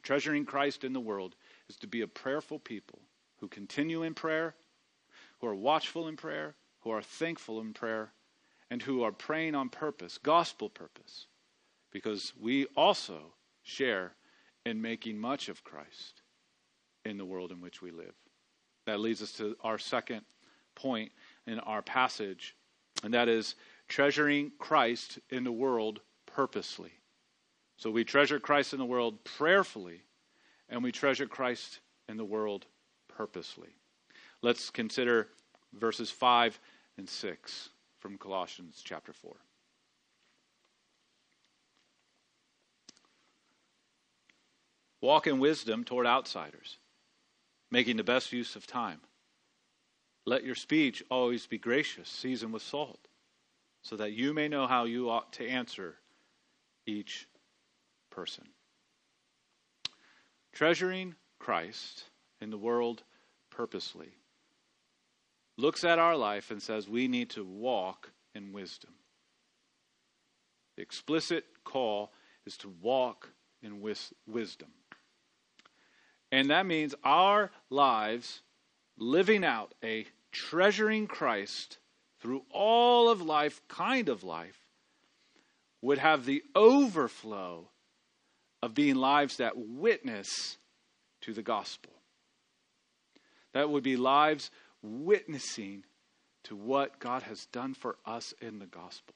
treasuring 0.03 0.47
Christ 0.47 0.83
in 0.83 0.95
the 0.95 0.99
world, 1.01 1.37
is 1.69 1.77
to 1.77 1.87
be 1.87 2.01
a 2.01 2.07
prayerful 2.07 2.59
people 2.59 3.01
who 3.41 3.49
continue 3.49 4.03
in 4.03 4.15
prayer, 4.15 4.55
who 5.43 5.47
are 5.47 5.55
watchful 5.55 6.09
in 6.09 6.17
prayer, 6.17 6.55
who 6.81 6.91
are 6.91 7.03
thankful 7.03 7.61
in 7.61 7.75
prayer, 7.75 8.13
and 8.75 8.83
who 8.83 9.05
are 9.05 9.13
praying 9.13 9.55
on 9.55 9.69
purpose, 9.69 10.19
gospel 10.19 10.69
purpose, 10.69 11.29
because 11.93 12.33
we 12.41 12.67
also 12.77 13.21
share 13.63 14.17
in 14.67 14.83
making 14.83 15.17
much 15.17 15.49
of 15.49 15.63
Christ 15.63 16.23
in 17.05 17.17
the 17.17 17.25
world 17.25 17.53
in 17.53 17.61
which 17.61 17.81
we 17.81 17.93
live. 17.93 18.17
That 18.87 18.99
leads 18.99 19.23
us 19.23 19.31
to 19.35 19.57
our 19.63 19.79
second 19.79 20.23
point 20.75 21.13
in 21.47 21.61
our 21.61 21.83
passage, 21.83 22.57
and 23.05 23.15
that 23.15 23.29
is 23.29 23.55
treasuring 23.87 24.51
Christ 24.59 25.21
in 25.31 25.45
the 25.45 25.53
world 25.53 26.01
purposely. 26.27 26.91
So 27.77 27.93
we 27.93 28.03
treasure 28.03 28.41
Christ 28.41 28.73
in 28.73 28.81
the 28.81 28.85
world 28.85 29.23
prayerfully, 29.23 30.03
and 30.69 30.83
we 30.83 30.91
treasure 30.91 31.29
Christ 31.29 31.79
in 32.09 32.17
the 32.17 32.25
world 32.25 32.67
purposely. 33.07 33.77
Let's 34.43 34.69
consider 34.69 35.29
verses 35.79 36.11
5 36.11 36.59
and 36.99 37.09
6 37.09 37.69
from 38.05 38.19
Colossians 38.19 38.83
chapter 38.85 39.15
4. 39.15 39.33
Walk 45.01 45.27
in 45.27 45.39
wisdom 45.39 45.85
toward 45.85 46.07
outsiders, 46.07 46.77
making 47.71 47.97
the 47.97 48.05
best 48.05 48.31
use 48.31 48.57
of 48.57 48.67
time. 48.67 49.01
Let 50.27 50.45
your 50.45 50.55
speech 50.55 51.03
always 51.11 51.47
be 51.47 51.57
gracious, 51.57 52.11
seasoned 52.11 52.53
with 52.53 52.61
salt 52.61 53.09
so 53.81 53.97
that 53.97 54.13
you 54.13 54.35
may 54.35 54.49
know 54.49 54.67
how 54.67 54.85
you 54.85 55.09
ought 55.09 55.33
to 55.35 55.49
answer 55.49 55.95
each 56.85 57.27
person. 58.11 58.45
Treasuring 60.53 61.15
Christ 61.39 62.05
in 62.43 62.51
the 62.51 62.59
world 62.59 63.03
purposely 63.49 64.13
looks 65.57 65.85
at 65.85 65.99
our 65.99 66.17
life 66.17 66.51
and 66.51 66.63
says 66.63 66.89
we 66.89 67.09
need 67.09 67.31
to 67.31 67.45
walk 67.45 68.11
in 68.35 68.53
wisdom. 68.53 68.93
The 70.77 70.83
explicit 70.83 71.45
call 71.65 72.13
is 72.47 72.57
to 72.59 72.69
walk 72.83 73.31
in 73.63 73.81
wis- 73.81 74.13
wisdom. 74.27 74.69
And 76.33 76.51
that 76.51 76.67
means 76.67 76.95
our 77.05 77.51
lives 77.71 78.43
living 78.99 79.45
out 79.45 79.75
a 79.83 80.07
treasuring 80.33 81.07
Christ 81.07 81.79
through 82.21 82.43
all 82.51 83.09
of 83.09 83.23
life, 83.23 83.61
kind 83.69 84.09
of 84.09 84.25
life, 84.25 84.59
would 85.81 85.99
have 85.99 86.25
the 86.25 86.43
overflow 86.55 87.69
of 88.63 88.75
being 88.75 88.95
lives 88.97 89.37
that 89.37 89.57
witness 89.57 90.57
to 91.21 91.33
the 91.33 91.43
gospel. 91.43 91.93
That 93.53 93.71
would 93.71 93.85
be 93.85 93.97
lives 93.97 94.51
witnessing 94.85 95.85
to 96.45 96.55
what 96.55 96.99
God 96.99 97.23
has 97.23 97.47
done 97.47 97.75
for 97.75 97.97
us 98.05 98.35
in 98.41 98.59
the 98.59 98.67
gospel. 98.67 99.15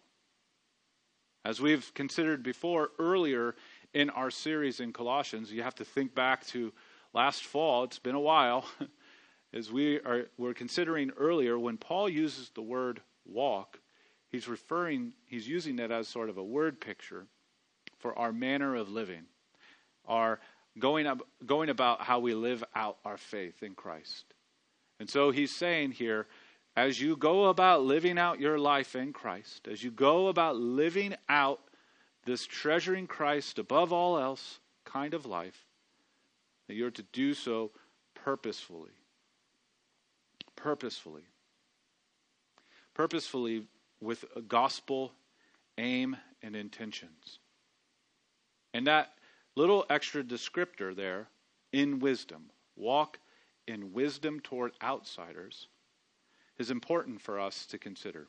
As 1.45 1.61
we've 1.61 1.93
considered 1.95 2.43
before 2.43 2.91
earlier 2.99 3.55
in 3.95 4.11
our 4.11 4.31
series 4.31 4.81
in 4.81 4.93
Colossians, 4.93 5.53
you 5.53 5.63
have 5.63 5.75
to 5.77 5.85
think 5.85 6.15
back 6.15 6.47
to 6.49 6.73
last 7.15 7.45
fall. 7.45 7.85
It's 7.85 7.99
been 7.99 8.15
a 8.15 8.21
while. 8.21 8.65
as 9.53 9.71
we 9.71 10.01
are 10.01 10.27
were 10.37 10.55
considering 10.55 11.11
earlier, 11.17 11.59
when 11.59 11.77
Paul 11.77 12.09
uses 12.09 12.51
the 12.51 12.63
word 12.63 13.01
walk, 13.25 13.81
he's 14.31 14.49
referring, 14.49 15.13
he's 15.27 15.49
using 15.49 15.77
that 15.77 15.91
as 15.91 16.09
sort 16.09 16.29
of 16.29 16.39
a 16.39 16.45
word 16.45 16.81
picture 16.81 17.27
for 17.99 18.19
our 18.19 18.33
manner 18.33 18.75
of 18.75 18.91
living, 18.91 19.25
our 20.07 20.41
going, 20.79 21.07
up, 21.07 21.23
going 21.45 21.69
about 21.69 22.03
how 22.03 22.21
we 22.21 22.35
live 22.35 22.63
out 22.75 22.99
our 23.05 23.17
faith 23.17 23.63
in 23.63 23.75
Christ. 23.75 24.28
And 25.01 25.09
so 25.09 25.31
he's 25.31 25.55
saying 25.55 25.93
here, 25.93 26.27
as 26.77 27.01
you 27.01 27.17
go 27.17 27.47
about 27.47 27.83
living 27.83 28.19
out 28.19 28.41
your 28.41 28.59
life 28.59 28.95
in 28.95 29.13
Christ, 29.13 29.69
as 29.69 29.83
you 29.83 29.91
go 29.91 30.29
about 30.29 30.57
living 30.57 31.15
out 31.29 31.61
this 32.25 32.47
treasuring 32.47 33.07
Christ 33.07 33.59
above 33.59 33.93
all 33.93 34.19
else 34.19 34.61
kind 34.85 35.15
of 35.15 35.27
life, 35.27 35.67
that 36.67 36.75
you're 36.75 36.91
to 36.91 37.03
do 37.13 37.35
so 37.35 37.71
purposefully 38.15 38.91
purposefully. 40.59 41.23
Purposefully 42.95 43.65
with 44.01 44.25
a 44.37 44.43
gospel 44.43 45.13
aim 45.79 46.17
and 46.43 46.57
intentions. 46.57 47.39
And 48.75 48.87
that 48.89 49.13
little 49.55 49.87
extra 49.89 50.23
descriptor 50.23 50.95
there, 50.95 51.29
in 51.73 52.01
wisdom, 52.01 52.51
walk 52.77 53.19
in 53.69 53.93
wisdom 53.93 54.41
toward 54.41 54.73
outsiders, 54.83 55.69
is 56.59 56.71
important 56.71 57.21
for 57.21 57.39
us 57.39 57.67
to 57.67 57.79
consider. 57.79 58.27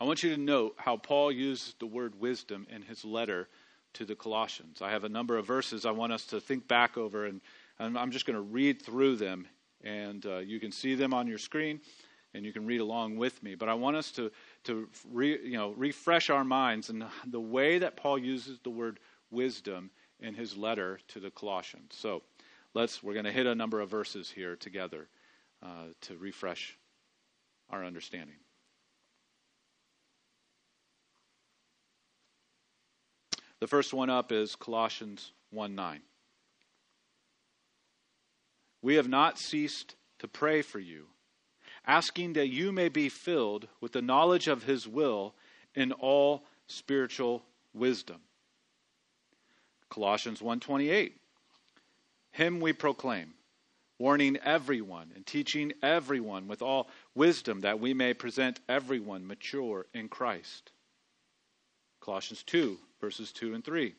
I 0.00 0.04
want 0.04 0.22
you 0.22 0.34
to 0.34 0.40
note 0.40 0.74
how 0.76 0.96
Paul 0.96 1.30
uses 1.30 1.74
the 1.78 1.86
word 1.86 2.20
wisdom 2.20 2.66
in 2.68 2.82
his 2.82 3.04
letter 3.04 3.48
to 3.94 4.04
the 4.04 4.14
Colossians. 4.14 4.82
I 4.82 4.90
have 4.90 5.04
a 5.04 5.08
number 5.08 5.38
of 5.38 5.46
verses 5.46 5.86
I 5.86 5.92
want 5.92 6.12
us 6.12 6.26
to 6.26 6.40
think 6.40 6.66
back 6.66 6.98
over, 6.98 7.26
and, 7.26 7.40
and 7.78 7.96
I'm 7.96 8.10
just 8.10 8.26
going 8.26 8.34
to 8.34 8.42
read 8.42 8.82
through 8.82 9.16
them 9.16 9.46
and 9.84 10.26
uh, 10.26 10.38
you 10.38 10.58
can 10.58 10.72
see 10.72 10.94
them 10.94 11.14
on 11.14 11.26
your 11.26 11.38
screen 11.38 11.80
and 12.34 12.44
you 12.44 12.52
can 12.52 12.66
read 12.66 12.80
along 12.80 13.16
with 13.16 13.42
me. 13.42 13.54
But 13.54 13.68
I 13.68 13.74
want 13.74 13.96
us 13.96 14.10
to, 14.12 14.30
to 14.64 14.88
re, 15.10 15.38
you 15.42 15.56
know, 15.56 15.72
refresh 15.76 16.28
our 16.28 16.44
minds 16.44 16.90
and 16.90 17.04
the 17.26 17.40
way 17.40 17.78
that 17.78 17.96
Paul 17.96 18.18
uses 18.18 18.58
the 18.62 18.70
word 18.70 19.00
wisdom 19.30 19.90
in 20.20 20.34
his 20.34 20.56
letter 20.56 20.98
to 21.08 21.20
the 21.20 21.30
Colossians. 21.30 21.94
So 21.96 22.22
let's, 22.76 23.02
we're 23.02 23.14
going 23.14 23.24
to 23.24 23.32
hit 23.32 23.46
a 23.46 23.54
number 23.54 23.80
of 23.80 23.88
verses 23.88 24.30
here 24.30 24.54
together 24.54 25.08
uh, 25.62 25.86
to 26.02 26.16
refresh 26.18 26.76
our 27.70 27.82
understanding. 27.82 28.36
The 33.60 33.66
first 33.66 33.94
one 33.94 34.10
up 34.10 34.30
is 34.30 34.54
Colossians 34.54 35.32
1 35.50 35.74
9. 35.74 36.00
We 38.82 38.96
have 38.96 39.08
not 39.08 39.38
ceased 39.38 39.96
to 40.18 40.28
pray 40.28 40.60
for 40.60 40.78
you, 40.78 41.06
asking 41.86 42.34
that 42.34 42.48
you 42.48 42.72
may 42.72 42.90
be 42.90 43.08
filled 43.08 43.68
with 43.80 43.92
the 43.92 44.02
knowledge 44.02 44.48
of 44.48 44.64
his 44.64 44.86
will 44.86 45.34
in 45.74 45.92
all 45.92 46.44
spiritual 46.66 47.42
wisdom. 47.72 48.20
Colossians 49.88 50.42
1:28 50.42 51.14
Him 52.36 52.60
we 52.60 52.74
proclaim, 52.74 53.32
warning 53.98 54.36
everyone 54.44 55.10
and 55.14 55.24
teaching 55.24 55.72
everyone 55.82 56.48
with 56.48 56.60
all 56.60 56.90
wisdom 57.14 57.60
that 57.60 57.80
we 57.80 57.94
may 57.94 58.12
present 58.12 58.60
everyone 58.68 59.26
mature 59.26 59.86
in 59.94 60.10
Christ. 60.10 60.70
Colossians 61.98 62.42
2 62.42 62.76
verses 63.00 63.32
2 63.32 63.54
and 63.54 63.64
3 63.64 63.94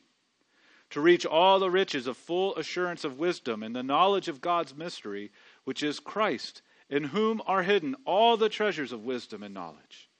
to 0.91 1.01
reach 1.01 1.25
all 1.25 1.57
the 1.57 1.71
riches 1.71 2.05
of 2.05 2.15
full 2.15 2.55
assurance 2.57 3.03
of 3.03 3.17
wisdom 3.17 3.63
and 3.63 3.75
the 3.75 3.81
knowledge 3.81 4.27
of 4.27 4.39
God's 4.39 4.75
mystery, 4.75 5.31
which 5.63 5.81
is 5.81 5.99
Christ, 5.99 6.61
in 6.91 7.05
whom 7.05 7.41
are 7.47 7.63
hidden 7.63 7.95
all 8.05 8.37
the 8.37 8.49
treasures 8.49 8.91
of 8.91 9.03
wisdom 9.03 9.41
and 9.41 9.53
knowledge. 9.55 10.11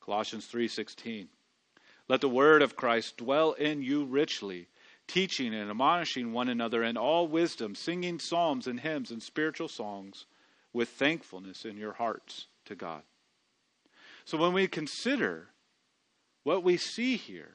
Colossians 0.00 0.46
3:16 0.46 1.28
Let 2.08 2.20
the 2.20 2.28
word 2.28 2.60
of 2.60 2.76
Christ 2.76 3.16
dwell 3.16 3.54
in 3.54 3.80
you 3.80 4.04
richly, 4.04 4.68
teaching 5.08 5.54
and 5.54 5.70
admonishing 5.70 6.32
one 6.32 6.48
another 6.48 6.82
in 6.82 6.96
all 6.96 7.28
wisdom, 7.28 7.74
singing 7.74 8.18
psalms 8.18 8.66
and 8.66 8.80
hymns 8.80 9.10
and 9.10 9.22
spiritual 9.22 9.68
songs 9.68 10.26
with 10.72 10.88
thankfulness 10.90 11.64
in 11.64 11.76
your 11.76 11.92
hearts 11.92 12.46
to 12.66 12.74
God. 12.74 13.02
So 14.24 14.36
when 14.36 14.52
we 14.52 14.66
consider 14.66 15.48
what 16.42 16.62
we 16.62 16.76
see 16.76 17.16
here 17.16 17.54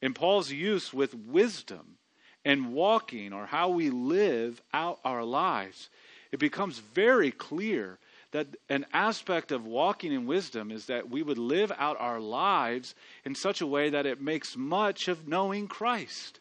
in 0.00 0.14
Paul's 0.14 0.50
use 0.50 0.92
with 0.92 1.14
wisdom 1.14 1.96
and 2.44 2.72
walking 2.72 3.32
or 3.32 3.46
how 3.46 3.68
we 3.68 3.90
live 3.90 4.62
out 4.72 4.98
our 5.04 5.24
lives, 5.24 5.90
it 6.32 6.38
becomes 6.38 6.78
very 6.78 7.30
clear 7.30 7.98
that 8.32 8.48
an 8.68 8.84
aspect 8.92 9.52
of 9.52 9.66
walking 9.66 10.12
in 10.12 10.26
wisdom 10.26 10.70
is 10.70 10.86
that 10.86 11.08
we 11.08 11.22
would 11.22 11.38
live 11.38 11.72
out 11.78 11.96
our 11.98 12.20
lives 12.20 12.94
in 13.24 13.34
such 13.34 13.60
a 13.60 13.66
way 13.66 13.90
that 13.90 14.06
it 14.06 14.20
makes 14.20 14.56
much 14.56 15.08
of 15.08 15.28
knowing 15.28 15.68
Christ, 15.68 16.40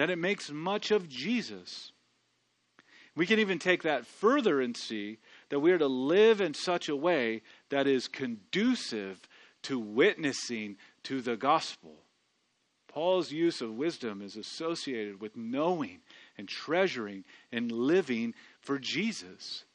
that 0.00 0.08
it 0.08 0.18
makes 0.18 0.50
much 0.50 0.92
of 0.92 1.10
Jesus. 1.10 1.92
We 3.14 3.26
can 3.26 3.38
even 3.38 3.58
take 3.58 3.82
that 3.82 4.06
further 4.06 4.62
and 4.62 4.74
see 4.74 5.18
that 5.50 5.60
we 5.60 5.72
are 5.72 5.78
to 5.78 5.88
live 5.88 6.40
in 6.40 6.54
such 6.54 6.88
a 6.88 6.96
way 6.96 7.42
that 7.68 7.86
is 7.86 8.08
conducive 8.08 9.20
to 9.64 9.78
witnessing 9.78 10.78
to 11.02 11.20
the 11.20 11.36
gospel. 11.36 11.96
Paul's 12.88 13.30
use 13.30 13.60
of 13.60 13.74
wisdom 13.74 14.22
is 14.22 14.36
associated 14.36 15.20
with 15.20 15.36
knowing 15.36 15.98
and 16.38 16.48
treasuring 16.48 17.24
and 17.52 17.70
living 17.70 18.32
for 18.62 18.78
Jesus. 18.78 19.66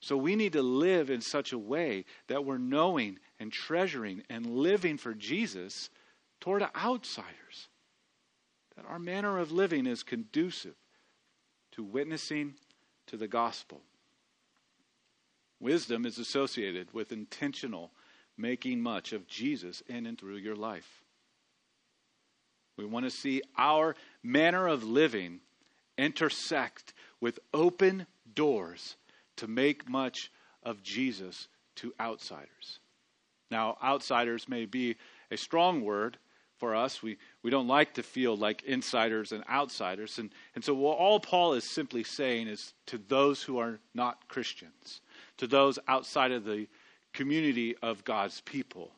So 0.00 0.14
we 0.14 0.36
need 0.36 0.52
to 0.52 0.62
live 0.62 1.08
in 1.08 1.22
such 1.22 1.54
a 1.54 1.58
way 1.58 2.04
that 2.26 2.44
we're 2.44 2.58
knowing 2.58 3.18
and 3.38 3.50
treasuring 3.50 4.24
and 4.28 4.44
living 4.44 4.98
for 4.98 5.14
Jesus 5.14 5.88
toward 6.38 6.68
outsiders. 6.76 7.69
That 8.80 8.88
our 8.88 8.98
manner 8.98 9.38
of 9.38 9.52
living 9.52 9.86
is 9.86 10.02
conducive 10.02 10.74
to 11.72 11.82
witnessing 11.82 12.54
to 13.08 13.18
the 13.18 13.28
gospel. 13.28 13.82
Wisdom 15.60 16.06
is 16.06 16.18
associated 16.18 16.94
with 16.94 17.12
intentional 17.12 17.90
making 18.38 18.80
much 18.80 19.12
of 19.12 19.26
Jesus 19.26 19.82
in 19.86 20.06
and 20.06 20.18
through 20.18 20.36
your 20.36 20.56
life. 20.56 21.02
We 22.78 22.86
want 22.86 23.04
to 23.04 23.10
see 23.10 23.42
our 23.58 23.96
manner 24.22 24.66
of 24.66 24.82
living 24.82 25.40
intersect 25.98 26.94
with 27.20 27.38
open 27.52 28.06
doors 28.32 28.96
to 29.36 29.46
make 29.46 29.90
much 29.90 30.30
of 30.62 30.82
Jesus 30.82 31.48
to 31.76 31.92
outsiders. 32.00 32.78
Now, 33.50 33.76
outsiders 33.84 34.48
may 34.48 34.64
be 34.64 34.96
a 35.30 35.36
strong 35.36 35.82
word 35.82 36.16
for 36.60 36.76
us. 36.76 37.02
We, 37.02 37.16
we 37.42 37.50
don't 37.50 37.66
like 37.66 37.94
to 37.94 38.02
feel 38.02 38.36
like 38.36 38.62
insiders 38.62 39.32
and 39.32 39.42
outsiders. 39.48 40.18
And, 40.18 40.30
and 40.54 40.62
so, 40.62 40.86
all 40.86 41.18
Paul 41.18 41.54
is 41.54 41.64
simply 41.64 42.04
saying 42.04 42.46
is 42.46 42.74
to 42.86 42.98
those 43.08 43.42
who 43.42 43.58
are 43.58 43.80
not 43.94 44.28
Christians, 44.28 45.00
to 45.38 45.46
those 45.46 45.78
outside 45.88 46.30
of 46.30 46.44
the 46.44 46.68
community 47.12 47.74
of 47.82 48.04
God's 48.04 48.40
people. 48.42 48.92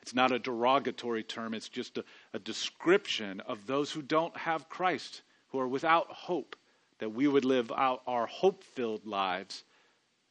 It's 0.00 0.14
not 0.14 0.32
a 0.32 0.38
derogatory 0.38 1.22
term, 1.22 1.52
it's 1.54 1.68
just 1.68 1.98
a, 1.98 2.04
a 2.32 2.38
description 2.38 3.40
of 3.40 3.66
those 3.66 3.90
who 3.92 4.02
don't 4.02 4.36
have 4.36 4.68
Christ, 4.68 5.22
who 5.48 5.58
are 5.58 5.68
without 5.68 6.06
hope, 6.08 6.56
that 6.98 7.10
we 7.10 7.28
would 7.28 7.44
live 7.44 7.70
out 7.70 8.02
our 8.06 8.26
hope 8.26 8.64
filled 8.64 9.06
lives 9.06 9.64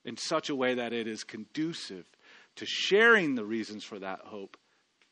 in 0.03 0.17
such 0.17 0.49
a 0.49 0.55
way 0.55 0.73
that 0.73 0.93
it 0.93 1.07
is 1.07 1.23
conducive 1.23 2.05
to 2.55 2.65
sharing 2.65 3.35
the 3.35 3.45
reasons 3.45 3.83
for 3.83 3.99
that 3.99 4.19
hope 4.25 4.57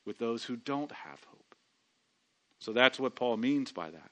with 0.04 0.18
those 0.18 0.44
who 0.44 0.56
don't 0.56 0.92
have 0.92 1.22
hope. 1.24 1.29
So 2.60 2.72
that's 2.72 3.00
what 3.00 3.16
Paul 3.16 3.36
means 3.36 3.72
by 3.72 3.90
that. 3.90 4.10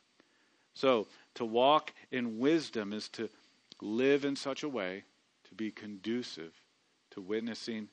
So 0.75 1.07
to 1.35 1.45
walk 1.45 1.93
in 2.11 2.39
wisdom 2.39 2.93
is 2.93 3.09
to 3.11 3.29
live 3.81 4.25
in 4.25 4.37
such 4.37 4.63
a 4.63 4.69
way 4.69 5.05
to 5.49 5.55
be 5.55 5.71
conducive 5.71 6.53
to 7.11 7.21
witnessing 7.21 7.89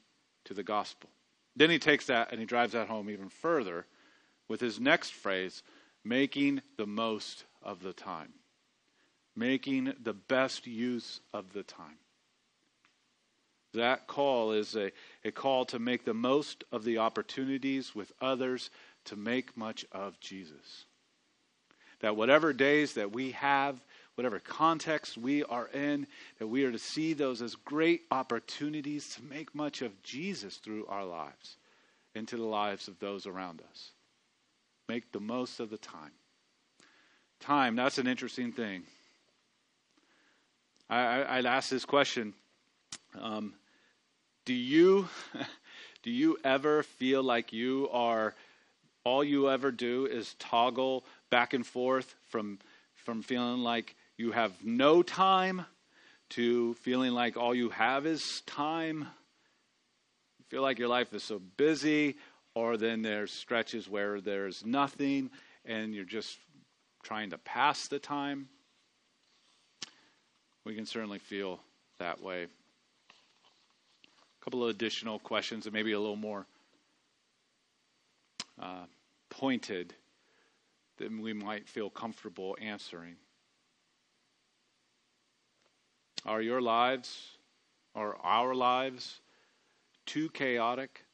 to 0.46 0.54
the 0.54 0.64
gospel. 0.64 1.10
Then 1.56 1.70
he 1.70 1.80
takes 1.80 2.08
that 2.08 2.32
and 2.32 2.40
he 2.40 2.46
drives 2.46 2.74
that 2.74 2.88
home 2.88 3.10
even 3.10 3.30
further 3.30 3.86
with 4.48 4.62
his 4.62 4.80
next 4.80 5.14
phrase 5.14 5.64
making 6.04 6.62
the 6.78 6.86
most 6.86 7.46
of 7.64 7.82
the 7.82 7.94
time. 7.94 8.34
Making 9.36 9.94
the 10.02 10.14
best 10.14 10.68
use 10.68 11.20
of 11.34 11.54
the 11.54 11.64
time. 11.64 11.98
That 13.74 14.08
call 14.08 14.54
is 14.54 14.76
a, 14.76 14.92
a 15.26 15.32
call 15.32 15.66
to 15.66 15.80
make 15.80 16.06
the 16.06 16.14
most 16.14 16.64
of 16.72 16.86
the 16.86 17.00
opportunities 17.00 17.94
with 17.94 18.14
others 18.22 18.70
to 19.06 19.16
make 19.16 19.56
much 19.58 19.86
of 19.92 20.20
Jesus. 20.20 20.86
That 22.02 22.16
whatever 22.16 22.54
days 22.54 22.94
that 22.94 23.12
we 23.12 23.32
have, 23.32 23.80
whatever 24.16 24.40
context 24.40 25.18
we 25.18 25.44
are 25.44 25.68
in, 25.68 26.08
that 26.40 26.48
we 26.48 26.64
are 26.64 26.72
to 26.72 26.80
see 26.80 27.14
those 27.14 27.42
as 27.42 27.56
great 27.56 28.02
opportunities 28.12 29.16
to 29.16 29.24
make 29.24 29.54
much 29.56 29.82
of 29.82 30.02
Jesus 30.04 30.58
through 30.58 30.86
our 30.88 31.06
lives 31.06 31.58
into 32.14 32.38
the 32.38 32.44
lives 32.44 32.88
of 32.88 33.00
those 33.00 33.26
around 33.26 33.62
us. 33.70 33.92
Make 34.88 35.12
the 35.12 35.20
most 35.20 35.60
of 35.60 35.70
the 35.70 35.78
time. 35.78 36.12
Time, 37.40 37.76
that's 37.76 37.98
an 37.98 38.08
interesting 38.08 38.52
thing. 38.52 38.84
I, 40.90 41.38
would 41.38 41.46
ask 41.46 41.70
this 41.70 41.86
question 41.86 42.34
um, 43.20 43.54
Do 44.46 44.54
you. 44.54 45.10
Do 46.06 46.12
you 46.12 46.38
ever 46.44 46.84
feel 46.84 47.24
like 47.24 47.52
you 47.52 47.90
are 47.92 48.36
all 49.06 49.24
you 49.24 49.50
ever 49.50 49.72
do 49.72 50.06
is 50.08 50.34
toggle 50.40 51.06
back 51.30 51.54
and 51.54 51.66
forth 51.66 52.16
from 52.30 52.60
from 52.96 53.22
feeling 53.22 53.60
like 53.60 53.96
you 54.18 54.32
have 54.32 54.52
no 54.64 55.04
time 55.04 55.66
to 56.30 56.74
feeling 56.76 57.12
like 57.14 57.38
all 57.38 57.54
you 57.54 57.70
have 57.70 58.06
is 58.08 58.42
time. 58.48 59.02
You 60.40 60.46
feel 60.50 60.64
like 60.64 60.80
your 60.80 60.88
life 60.88 61.14
is 61.14 61.24
so 61.24 61.40
busy, 61.56 62.16
or 62.56 62.78
then 62.78 63.04
there's 63.04 63.32
stretches 63.32 63.88
where 63.88 64.20
there's 64.20 64.66
nothing 64.66 65.30
and 65.66 65.94
you're 65.94 66.04
just 66.04 66.38
trying 67.04 67.30
to 67.30 67.38
pass 67.38 67.88
the 67.88 68.00
time. 68.00 68.48
We 70.66 70.74
can 70.74 70.88
certainly 70.88 71.20
feel 71.20 71.60
that 72.00 72.24
way. 72.24 72.44
A 72.44 72.48
couple 74.44 74.64
of 74.64 74.70
additional 74.70 75.20
questions 75.20 75.68
and 75.68 75.74
maybe 75.74 75.92
a 75.92 76.00
little 76.00 76.16
more 76.16 76.48
uh, 78.62 78.86
pointed 79.30 79.94
that 80.98 81.12
we 81.12 81.34
might 81.34 81.68
feel 81.68 81.90
comfortable 81.90 82.58
answering. 82.62 83.16
Are 86.26 86.42
your 86.42 86.62
lives, 86.62 87.38
or 87.94 88.18
our 88.24 88.56
lives, 88.56 89.20
too 90.06 90.30
chaotic 90.30 91.06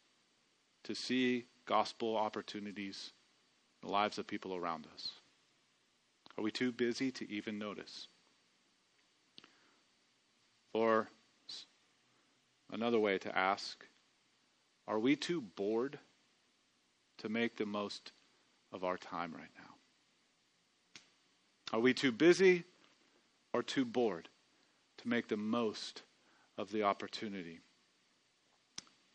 to 0.84 0.96
see 0.96 1.46
gospel 1.66 2.16
opportunities 2.16 3.12
in 3.82 3.88
the 3.88 3.94
lives 3.94 4.18
of 4.18 4.28
people 4.28 4.56
around 4.56 4.88
us? 4.94 5.12
Are 6.38 6.44
we 6.44 6.52
too 6.52 6.72
busy 6.72 7.12
to 7.12 7.30
even 7.30 7.60
notice? 7.60 8.08
Or 10.74 11.10
another 12.72 13.00
way 13.00 13.18
to 13.18 13.38
ask, 13.38 13.86
are 14.88 15.00
we 15.00 15.16
too 15.16 15.42
bored 15.42 16.00
to 17.22 17.30
make 17.30 17.58
the 17.58 17.66
most 17.66 18.12
of 18.72 18.84
our 18.84 18.98
time 18.98 19.34
right 19.34 19.50
now? 19.58 19.76
Are 21.74 21.80
we 21.80 21.94
too 21.94 22.12
busy 22.12 22.66
or 23.54 23.64
too 23.64 23.86
bored 23.86 24.30
to 24.98 25.08
make 25.08 25.28
the 25.28 25.38
most 25.38 26.04
of 26.58 26.72
the 26.72 26.84
opportunity. 26.84 27.60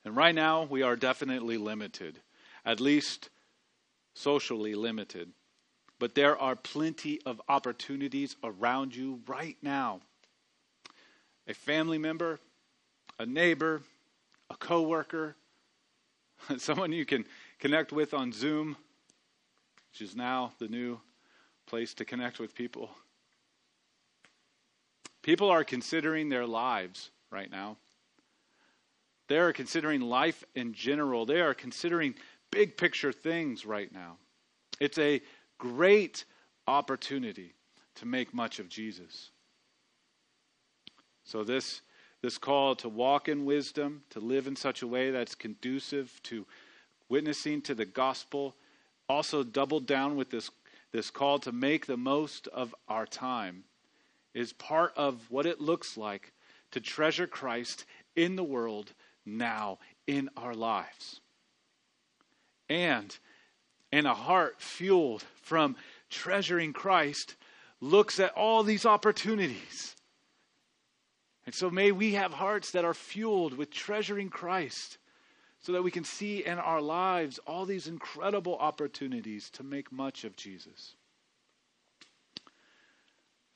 And 0.04 0.16
right 0.16 0.34
now, 0.34 0.64
we 0.64 0.82
are 0.82 0.96
definitely 0.96 1.58
limited, 1.58 2.20
at 2.64 2.80
least 2.80 3.30
socially 4.14 4.74
limited. 4.74 5.30
But 5.98 6.14
there 6.14 6.38
are 6.38 6.56
plenty 6.56 7.20
of 7.24 7.40
opportunities 7.48 8.36
around 8.44 8.94
you 8.94 9.20
right 9.26 9.56
now. 9.62 10.00
A 11.48 11.54
family 11.54 11.98
member, 11.98 12.38
a 13.18 13.26
neighbor, 13.26 13.82
a 14.50 14.56
coworker, 14.56 15.36
someone 16.58 16.92
you 16.92 17.06
can 17.06 17.24
connect 17.58 17.92
with 17.92 18.14
on 18.14 18.32
Zoom, 18.32 18.76
which 19.92 20.02
is 20.02 20.14
now 20.14 20.52
the 20.58 20.68
new 20.68 21.00
place 21.66 21.94
to 21.94 22.04
connect 22.04 22.38
with 22.38 22.54
people. 22.54 22.90
People 25.22 25.50
are 25.50 25.64
considering 25.64 26.28
their 26.28 26.46
lives 26.46 27.10
right 27.30 27.50
now. 27.50 27.76
They 29.28 29.38
are 29.38 29.52
considering 29.52 30.00
life 30.00 30.44
in 30.54 30.72
general. 30.72 31.26
They 31.26 31.40
are 31.40 31.54
considering 31.54 32.14
big 32.52 32.76
picture 32.76 33.12
things 33.12 33.66
right 33.66 33.92
now. 33.92 34.18
It's 34.78 34.98
a 34.98 35.20
great 35.58 36.24
opportunity 36.68 37.54
to 37.96 38.06
make 38.06 38.32
much 38.32 38.58
of 38.58 38.68
Jesus. 38.68 39.30
So, 41.24 41.42
this, 41.42 41.80
this 42.22 42.38
call 42.38 42.76
to 42.76 42.88
walk 42.88 43.28
in 43.28 43.44
wisdom, 43.44 44.02
to 44.10 44.20
live 44.20 44.46
in 44.46 44.54
such 44.54 44.82
a 44.82 44.86
way 44.86 45.10
that's 45.10 45.34
conducive 45.34 46.20
to 46.24 46.46
witnessing 47.08 47.62
to 47.62 47.74
the 47.74 47.84
gospel, 47.84 48.54
also 49.08 49.42
doubled 49.42 49.86
down 49.86 50.16
with 50.16 50.30
this, 50.30 50.50
this 50.92 51.10
call 51.10 51.38
to 51.40 51.52
make 51.52 51.86
the 51.86 51.96
most 51.96 52.48
of 52.48 52.74
our 52.88 53.06
time 53.06 53.64
is 54.34 54.52
part 54.52 54.92
of 54.96 55.30
what 55.30 55.46
it 55.46 55.60
looks 55.60 55.96
like 55.96 56.32
to 56.72 56.80
treasure 56.80 57.26
Christ 57.26 57.84
in 58.14 58.36
the 58.36 58.44
world 58.44 58.92
now 59.24 59.78
in 60.06 60.28
our 60.36 60.54
lives. 60.54 61.20
And 62.68 63.16
in 63.92 64.06
a 64.06 64.14
heart 64.14 64.60
fueled 64.60 65.24
from 65.42 65.76
treasuring 66.10 66.72
Christ 66.72 67.36
looks 67.80 68.18
at 68.20 68.32
all 68.32 68.62
these 68.62 68.84
opportunities. 68.84 69.94
And 71.46 71.54
so 71.54 71.70
may 71.70 71.92
we 71.92 72.14
have 72.14 72.32
hearts 72.32 72.72
that 72.72 72.84
are 72.84 72.94
fueled 72.94 73.56
with 73.56 73.70
treasuring 73.70 74.28
Christ 74.28 74.98
so 75.66 75.72
that 75.72 75.82
we 75.82 75.90
can 75.90 76.04
see 76.04 76.44
in 76.44 76.60
our 76.60 76.80
lives 76.80 77.40
all 77.44 77.64
these 77.64 77.88
incredible 77.88 78.56
opportunities 78.60 79.50
to 79.50 79.64
make 79.64 79.90
much 79.90 80.22
of 80.22 80.36
Jesus. 80.36 80.94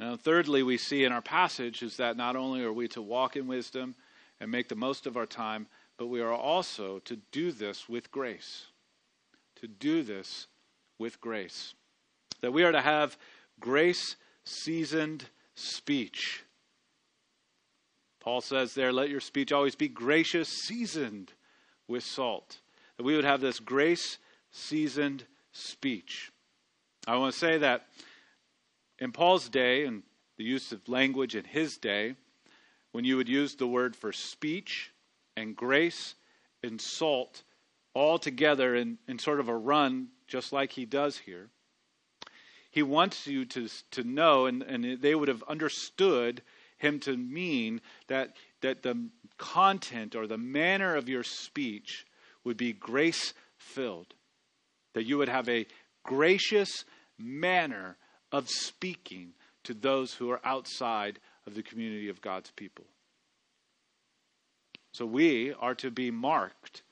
Now, 0.01 0.17
thirdly, 0.17 0.65
we 0.65 0.77
see 0.77 1.05
in 1.05 1.13
our 1.13 1.23
passage 1.23 1.85
is 1.85 1.99
that 1.99 2.17
not 2.17 2.35
only 2.35 2.65
are 2.65 2.73
we 2.73 2.89
to 2.89 3.01
walk 3.01 3.37
in 3.37 3.47
wisdom 3.47 3.95
and 4.41 4.51
make 4.51 4.69
the 4.69 4.75
most 4.75 5.07
of 5.07 5.17
our 5.17 5.25
time, 5.25 5.69
but 5.99 6.09
we 6.09 6.21
are 6.21 6.33
also 6.33 6.99
to 7.05 7.15
do 7.31 7.53
this 7.53 7.89
with 7.89 8.11
grace. 8.11 8.67
To 9.61 9.69
do 9.69 10.03
this 10.03 10.49
with 10.99 11.21
grace. 11.21 11.75
That 12.41 12.53
we 12.53 12.65
are 12.65 12.73
to 12.73 12.81
have 12.81 13.17
grace 13.61 14.17
seasoned 14.43 15.27
speech. 15.55 16.43
Paul 18.19 18.41
says 18.41 18.75
there, 18.75 18.93
let 18.93 19.11
your 19.11 19.21
speech 19.21 19.53
always 19.53 19.77
be 19.77 19.87
gracious, 19.87 20.49
seasoned 20.49 21.35
with 21.91 22.05
salt. 22.05 22.59
That 22.97 23.03
we 23.03 23.17
would 23.17 23.25
have 23.25 23.41
this 23.41 23.61
grace 23.61 24.19
seasoned 24.51 25.25
speech. 25.53 26.33
I 27.07 27.17
want 27.17 27.33
to 27.33 27.39
say 27.39 27.59
that 27.59 27.87
in 28.99 29.13
Paul's 29.13 29.49
day, 29.49 29.85
and 29.85 30.03
the 30.37 30.45
use 30.45 30.73
of 30.73 30.89
language 30.89 31.35
in 31.35 31.45
his 31.45 31.77
day, 31.77 32.15
when 32.93 33.05
you 33.05 33.17
would 33.17 33.29
use 33.29 33.55
the 33.55 33.67
word 33.67 33.97
for 33.97 34.13
speech 34.13 34.93
and 35.37 35.57
grace 35.57 36.15
and 36.63 36.81
salt 36.81 37.43
all 37.95 38.19
together 38.19 38.75
in, 38.75 38.99
in 39.09 39.19
sort 39.19 39.41
of 39.41 39.49
a 39.49 39.57
run, 39.57 40.09
just 40.27 40.53
like 40.53 40.73
he 40.73 40.85
does 40.85 41.19
here, 41.19 41.49
he 42.71 42.83
wants 42.83 43.27
you 43.27 43.45
to, 43.47 43.69
to 43.91 44.05
know, 44.05 44.47
and, 44.47 44.63
and 44.63 45.01
they 45.03 45.15
would 45.15 45.29
have 45.29 45.43
understood 45.49 46.43
him 46.79 47.01
to 47.01 47.17
mean 47.17 47.81
that, 48.07 48.37
that 48.63 48.83
the 48.83 49.09
content 49.39 50.15
or 50.15 50.27
the 50.27 50.39
manner 50.39 50.97
of 50.97 51.09
your 51.09 51.23
speech 51.23 52.07
would 52.45 52.57
be 52.57 52.73
grace 52.73 53.33
filled. 53.57 54.15
That 54.95 55.05
you 55.05 55.19
would 55.19 55.29
have 55.29 55.49
a 55.49 55.67
gracious 56.03 56.85
manner 57.19 57.97
of 58.33 58.49
speaking 58.49 59.33
to 59.65 59.75
those 59.75 60.15
who 60.15 60.31
are 60.31 60.41
outside 60.45 61.19
of 61.47 61.55
the 61.55 61.63
community 61.63 62.09
of 62.09 62.21
God's 62.21 62.51
people. 62.53 62.85
So 64.93 65.07
we 65.07 65.53
are 65.53 65.75
to 65.77 65.91
be 65.91 66.11
marked 66.11 66.83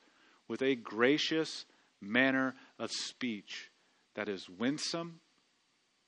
with 0.47 0.61
a 0.61 0.75
gracious 0.75 1.65
manner 2.01 2.55
of 2.77 2.91
speech 2.91 3.69
that 4.15 4.29
is 4.29 4.49
winsome 4.49 5.19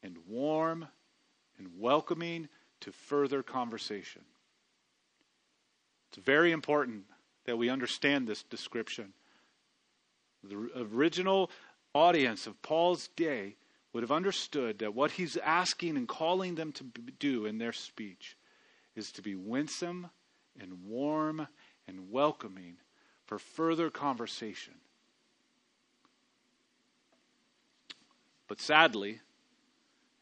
and 0.01 0.17
warm 0.27 0.87
and 1.57 1.67
welcoming 1.77 2.47
to 2.81 2.91
further 2.91 3.43
conversation. 3.43 4.21
It's 6.11 6.25
very 6.25 6.51
important 6.51 7.05
that 7.45 7.57
we 7.57 7.69
understand 7.69 8.27
this 8.27 8.43
description. 8.43 9.13
The 10.43 10.69
original 10.93 11.49
audience 11.93 12.47
of 12.47 12.61
Paul's 12.61 13.07
day 13.15 13.55
would 13.93 14.03
have 14.03 14.11
understood 14.11 14.79
that 14.79 14.93
what 14.93 15.11
he's 15.11 15.37
asking 15.37 15.95
and 15.95 16.07
calling 16.07 16.55
them 16.55 16.73
to 16.73 16.83
do 17.19 17.45
in 17.45 17.59
their 17.59 17.71
speech 17.71 18.35
is 18.93 19.11
to 19.13 19.21
be 19.21 19.35
winsome 19.35 20.09
and 20.59 20.83
warm 20.85 21.47
and 21.87 22.11
welcoming 22.11 22.75
for 23.25 23.39
further 23.39 23.89
conversation. 23.89 24.73
But 28.49 28.59
sadly 28.59 29.21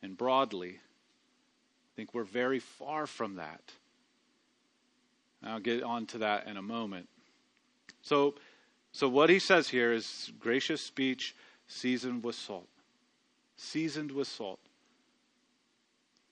and 0.03 0.15
broadly, 0.15 0.75
I 0.77 1.89
think 1.95 2.13
we're 2.13 2.23
very 2.23 2.59
far 2.59 3.07
from 3.07 3.37
that. 3.37 3.71
I'll 5.43 5.59
get 5.59 5.83
on 5.83 6.05
to 6.07 6.17
that 6.19 6.47
in 6.47 6.57
a 6.57 6.61
moment. 6.61 7.07
So, 8.01 8.35
so 8.91 9.07
what 9.07 9.29
he 9.29 9.39
says 9.39 9.69
here 9.69 9.93
is 9.93 10.31
gracious 10.39 10.81
speech 10.81 11.35
seasoned 11.67 12.23
with 12.23 12.35
salt 12.35 12.67
seasoned 13.59 14.11
with 14.11 14.27
salt. 14.27 14.59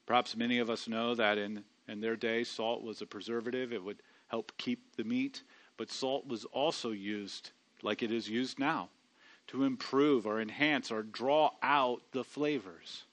Perhaps 0.06 0.36
many 0.36 0.60
of 0.60 0.70
us 0.70 0.88
know 0.88 1.14
that 1.16 1.38
in, 1.38 1.64
in 1.88 2.00
their 2.00 2.16
day, 2.16 2.44
salt 2.44 2.82
was 2.82 3.02
a 3.02 3.06
preservative. 3.06 3.74
It 3.74 3.84
would 3.84 4.02
help 4.28 4.52
keep 4.58 4.96
the 4.96 5.04
meat. 5.04 5.44
But 5.76 5.92
salt 5.92 6.26
was 6.28 6.46
also 6.46 6.92
used, 6.92 7.52
like 7.84 8.02
it 8.02 8.12
is 8.12 8.30
used 8.30 8.58
now, 8.58 8.90
to 9.48 9.64
improve 9.64 10.26
or 10.26 10.42
enhance 10.42 10.92
or 10.92 11.04
draw 11.04 11.52
out 11.62 12.02
the 12.14 12.24
flavors. 12.24 13.04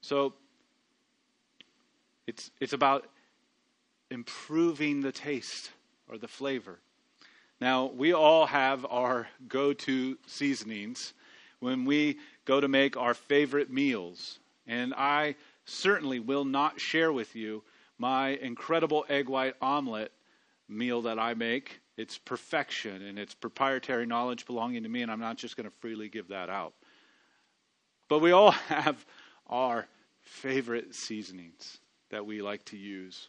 So 0.00 0.34
it's, 2.26 2.50
it's 2.60 2.72
about 2.72 3.06
improving 4.14 5.00
the 5.00 5.12
taste 5.12 5.72
or 6.08 6.16
the 6.16 6.28
flavor. 6.28 6.78
Now, 7.60 7.86
we 7.86 8.12
all 8.12 8.46
have 8.46 8.86
our 8.88 9.26
go 9.48 9.72
to 9.72 10.16
seasonings 10.26 11.12
when 11.58 11.84
we 11.84 12.18
go 12.44 12.60
to 12.60 12.68
make 12.68 12.96
our 12.96 13.14
favorite 13.14 13.70
meals. 13.70 14.38
And 14.66 14.94
I 14.94 15.34
certainly 15.64 16.20
will 16.20 16.44
not 16.44 16.80
share 16.80 17.12
with 17.12 17.34
you 17.34 17.62
my 17.98 18.30
incredible 18.30 19.04
egg 19.08 19.28
white 19.28 19.56
omelet 19.60 20.12
meal 20.68 21.02
that 21.02 21.18
I 21.18 21.34
make. 21.34 21.80
It's 21.96 22.16
perfection 22.16 23.02
and 23.02 23.18
it's 23.18 23.34
proprietary 23.34 24.06
knowledge 24.06 24.46
belonging 24.46 24.84
to 24.84 24.88
me, 24.88 25.02
and 25.02 25.10
I'm 25.10 25.20
not 25.20 25.38
just 25.38 25.56
going 25.56 25.68
to 25.68 25.76
freely 25.76 26.08
give 26.08 26.28
that 26.28 26.48
out. 26.48 26.72
But 28.08 28.20
we 28.20 28.30
all 28.30 28.50
have 28.68 29.04
our 29.48 29.86
favorite 30.20 30.94
seasonings 30.94 31.78
that 32.10 32.24
we 32.24 32.42
like 32.42 32.64
to 32.66 32.76
use. 32.76 33.28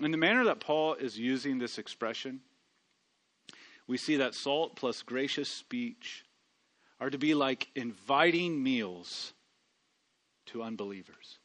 In 0.00 0.12
the 0.12 0.16
manner 0.16 0.44
that 0.44 0.60
Paul 0.60 0.94
is 0.94 1.18
using 1.18 1.58
this 1.58 1.78
expression, 1.78 2.40
we 3.86 3.96
see 3.96 4.16
that 4.16 4.34
salt 4.34 4.76
plus 4.76 5.02
gracious 5.02 5.48
speech 5.48 6.24
are 7.00 7.10
to 7.10 7.18
be 7.18 7.34
like 7.34 7.68
inviting 7.74 8.62
meals 8.62 9.32
to 10.46 10.62
unbelievers. 10.62 11.38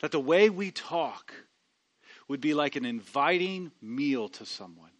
That 0.00 0.10
the 0.10 0.20
way 0.20 0.50
we 0.50 0.70
talk 0.70 1.32
would 2.28 2.40
be 2.40 2.54
like 2.54 2.76
an 2.76 2.84
inviting 2.84 3.70
meal 3.82 4.28
to 4.30 4.46
someone. 4.46 4.90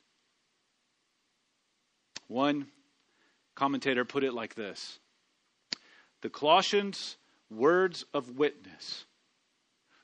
One 2.29 2.69
commentator 3.55 4.05
put 4.05 4.23
it 4.23 4.33
like 4.33 4.55
this 4.55 5.01
The 6.21 6.31
Colossians' 6.31 7.17
words 7.51 8.05
of 8.15 8.37
witness 8.37 9.07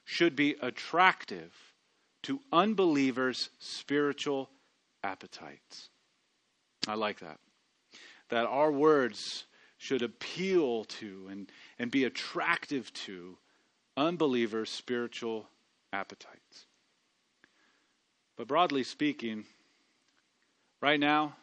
should 0.05 0.35
be 0.35 0.57
attractive 0.61 1.53
to 2.27 2.41
unbelievers' 2.53 3.51
spiritual 3.61 4.51
appetites. 5.05 5.91
I 6.89 6.95
like 6.95 7.21
that. 7.21 7.39
That 8.31 8.47
our 8.47 8.73
words 8.73 9.45
should 9.79 10.03
appeal 10.03 10.83
to 10.87 11.29
and, 11.31 11.53
and 11.79 11.89
be 11.89 12.03
attractive 12.03 12.93
to 12.95 13.39
unbelievers' 13.97 14.71
spiritual 14.71 15.49
appetites. 15.93 16.67
But 18.37 18.49
broadly 18.49 18.83
speaking, 18.83 19.45
right 20.83 20.99
now, 20.99 21.37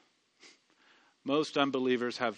most 1.23 1.57
unbelievers 1.57 2.17
have 2.17 2.37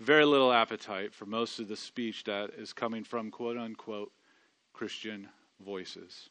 very 0.00 0.24
little 0.24 0.54
appetite 0.54 1.12
for 1.12 1.26
most 1.26 1.58
of 1.58 1.68
the 1.68 1.76
speech 1.76 2.24
that 2.24 2.48
is 2.56 2.72
coming 2.72 3.04
from 3.04 3.30
quote 3.30 3.58
unquote 3.58 4.10
Christian 4.72 5.28
voices. 5.62 6.30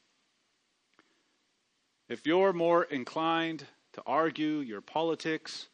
If 2.10 2.26
you're 2.26 2.54
more 2.54 2.84
inclined 2.84 3.66
to 3.94 4.04
argue 4.06 4.60
your 4.60 4.82
politics 4.82 5.68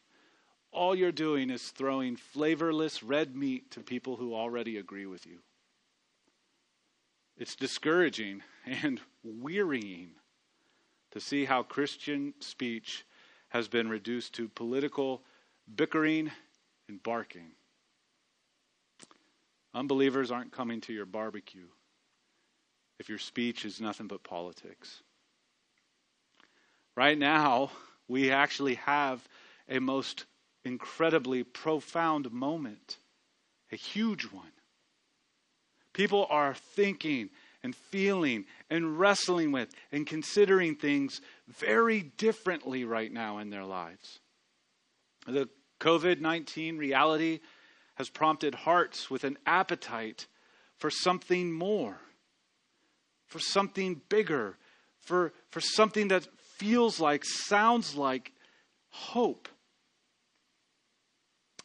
all 0.71 0.95
you're 0.95 1.11
doing 1.11 1.49
is 1.49 1.71
throwing 1.71 2.15
flavorless 2.15 3.01
red 3.01 3.35
meat 3.35 3.71
to 3.71 3.79
people 3.79 4.15
who 4.15 4.35
already 4.35 4.77
agree 4.77 5.05
with 5.05 5.25
you. 5.25 5.39
It's 7.37 7.55
discouraging 7.55 8.43
and 8.65 8.99
wearying 9.23 10.11
to 11.11 11.19
see 11.19 11.45
how 11.45 11.63
Christian 11.63 12.33
speech 12.39 13.05
has 13.49 13.67
been 13.67 13.89
reduced 13.89 14.33
to 14.33 14.47
political 14.49 15.23
bickering 15.75 16.31
and 16.87 17.01
barking. 17.01 17.51
Unbelievers 19.73 20.29
aren't 20.29 20.51
coming 20.51 20.81
to 20.81 20.93
your 20.93 21.05
barbecue 21.05 21.67
if 22.99 23.09
your 23.09 23.17
speech 23.17 23.65
is 23.65 23.81
nothing 23.81 24.07
but 24.07 24.23
politics. 24.23 25.01
Right 26.99 27.17
now, 27.17 27.71
we 28.09 28.29
actually 28.29 28.75
have 28.75 29.25
a 29.69 29.79
most 29.79 30.25
incredibly 30.65 31.45
profound 31.45 32.29
moment 32.29 32.97
a 33.71 33.77
huge 33.77 34.25
one. 34.25 34.51
People 35.93 36.27
are 36.29 36.53
thinking 36.53 37.29
and 37.63 37.73
feeling 37.73 38.43
and 38.69 38.99
wrestling 38.99 39.53
with 39.53 39.69
and 39.93 40.05
considering 40.05 40.75
things 40.75 41.21
very 41.47 42.01
differently 42.01 42.83
right 42.83 43.13
now 43.13 43.37
in 43.37 43.49
their 43.49 43.63
lives. 43.63 44.19
The 45.25 45.47
COVID 45.79 46.19
19 46.19 46.77
reality 46.77 47.39
has 47.95 48.09
prompted 48.09 48.53
hearts 48.53 49.09
with 49.09 49.23
an 49.23 49.37
appetite 49.45 50.27
for 50.75 50.89
something 50.89 51.49
more, 51.49 52.01
for 53.25 53.39
something 53.39 54.01
bigger, 54.09 54.57
for, 54.99 55.31
for 55.49 55.61
something 55.61 56.09
that 56.09 56.27
feels 56.59 56.99
like, 56.99 57.23
sounds 57.23 57.95
like 57.95 58.33
hope. 58.89 59.47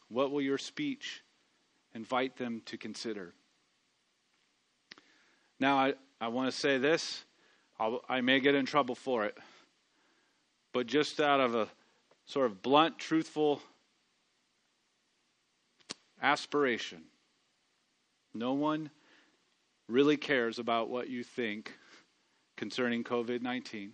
What 0.09 0.31
will 0.31 0.41
your 0.41 0.57
speech 0.57 1.21
invite 1.93 2.37
them 2.37 2.61
to 2.65 2.77
consider? 2.77 3.33
Now, 5.59 5.77
I, 5.77 5.93
I 6.19 6.29
want 6.29 6.51
to 6.51 6.57
say 6.57 6.77
this. 6.77 7.25
I'll, 7.77 8.01
I 8.07 8.21
may 8.21 8.39
get 8.39 8.55
in 8.55 8.65
trouble 8.65 8.95
for 8.95 9.25
it. 9.25 9.37
But 10.71 10.87
just 10.87 11.19
out 11.19 11.41
of 11.41 11.55
a 11.55 11.67
sort 12.25 12.45
of 12.45 12.61
blunt, 12.61 12.97
truthful 12.97 13.61
aspiration, 16.21 17.03
no 18.33 18.53
one 18.53 18.89
really 19.87 20.17
cares 20.17 20.57
about 20.57 20.89
what 20.89 21.09
you 21.09 21.23
think 21.23 21.73
concerning 22.55 23.03
COVID 23.03 23.41
19, 23.41 23.91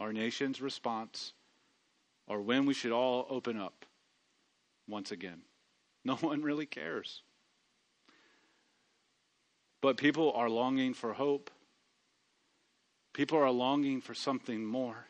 our 0.00 0.12
nation's 0.12 0.60
response, 0.60 1.32
or 2.26 2.40
when 2.40 2.66
we 2.66 2.74
should 2.74 2.92
all 2.92 3.26
open 3.30 3.58
up 3.58 3.86
once 4.88 5.12
again. 5.12 5.40
No 6.04 6.14
one 6.20 6.42
really 6.42 6.66
cares. 6.66 7.22
But 9.80 9.96
people 9.96 10.32
are 10.32 10.48
longing 10.48 10.94
for 10.94 11.12
hope. 11.12 11.50
People 13.12 13.38
are 13.38 13.50
longing 13.50 14.00
for 14.00 14.14
something 14.14 14.64
more. 14.64 15.06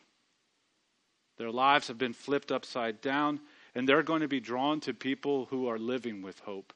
Their 1.37 1.51
lives 1.51 1.87
have 1.87 1.97
been 1.97 2.13
flipped 2.13 2.51
upside 2.51 3.01
down, 3.01 3.39
and 3.75 3.87
they're 3.87 4.03
going 4.03 4.21
to 4.21 4.27
be 4.27 4.39
drawn 4.39 4.79
to 4.81 4.93
people 4.93 5.45
who 5.45 5.67
are 5.67 5.77
living 5.77 6.21
with 6.21 6.39
hope 6.39 6.73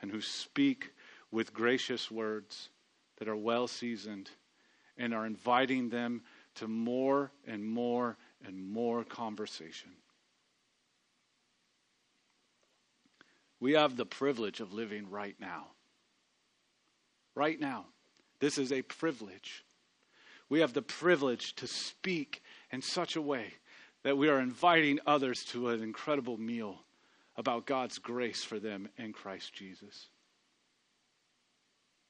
and 0.00 0.10
who 0.10 0.20
speak 0.20 0.92
with 1.30 1.52
gracious 1.52 2.10
words 2.10 2.68
that 3.18 3.28
are 3.28 3.36
well 3.36 3.66
seasoned 3.66 4.30
and 4.96 5.12
are 5.12 5.26
inviting 5.26 5.88
them 5.88 6.22
to 6.56 6.68
more 6.68 7.30
and 7.46 7.64
more 7.64 8.16
and 8.44 8.70
more 8.70 9.04
conversation. 9.04 9.90
We 13.60 13.72
have 13.72 13.96
the 13.96 14.06
privilege 14.06 14.60
of 14.60 14.72
living 14.74 15.10
right 15.10 15.36
now. 15.40 15.68
Right 17.34 17.58
now. 17.58 17.86
This 18.40 18.58
is 18.58 18.72
a 18.72 18.82
privilege. 18.82 19.64
We 20.48 20.60
have 20.60 20.74
the 20.74 20.82
privilege 20.82 21.54
to 21.56 21.66
speak 21.66 22.42
in 22.70 22.82
such 22.82 23.16
a 23.16 23.22
way 23.22 23.54
that 24.02 24.18
we 24.18 24.28
are 24.28 24.38
inviting 24.38 25.00
others 25.06 25.44
to 25.46 25.70
an 25.70 25.82
incredible 25.82 26.36
meal 26.36 26.80
about 27.36 27.66
God's 27.66 27.98
grace 27.98 28.44
for 28.44 28.58
them 28.58 28.88
in 28.98 29.12
Christ 29.12 29.52
Jesus. 29.54 30.08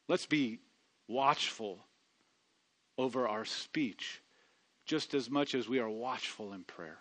Let's 0.09 0.27
be 0.27 0.59
watchful 1.09 1.79
over 2.99 3.27
our 3.29 3.45
speech 3.45 4.21
just 4.85 5.15
as 5.15 5.31
much 5.31 5.55
as 5.55 5.69
we 5.69 5.79
are 5.79 5.89
watchful 5.89 6.53
in 6.53 6.65
prayer. 6.65 6.99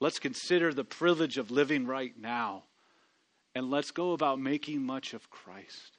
Let's 0.00 0.18
consider 0.18 0.72
the 0.72 0.84
privilege 0.84 1.38
of 1.38 1.50
living 1.50 1.86
right 1.86 2.12
now 2.18 2.64
and 3.54 3.70
let's 3.70 3.90
go 3.90 4.12
about 4.12 4.40
making 4.40 4.82
much 4.82 5.14
of 5.14 5.30
Christ. 5.30 5.98